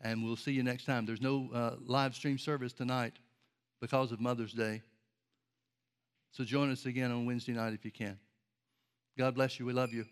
And 0.00 0.24
we'll 0.24 0.36
see 0.36 0.52
you 0.52 0.62
next 0.62 0.84
time. 0.84 1.06
There's 1.06 1.20
no 1.20 1.50
uh, 1.52 1.76
live 1.84 2.14
stream 2.14 2.38
service 2.38 2.72
tonight 2.72 3.14
because 3.80 4.12
of 4.12 4.20
Mother's 4.20 4.52
Day. 4.52 4.82
So 6.32 6.44
join 6.44 6.70
us 6.70 6.86
again 6.86 7.10
on 7.10 7.26
Wednesday 7.26 7.52
night 7.52 7.74
if 7.74 7.84
you 7.84 7.90
can. 7.90 8.18
God 9.18 9.34
bless 9.34 9.58
you. 9.58 9.66
We 9.66 9.72
love 9.72 9.92
you. 9.92 10.04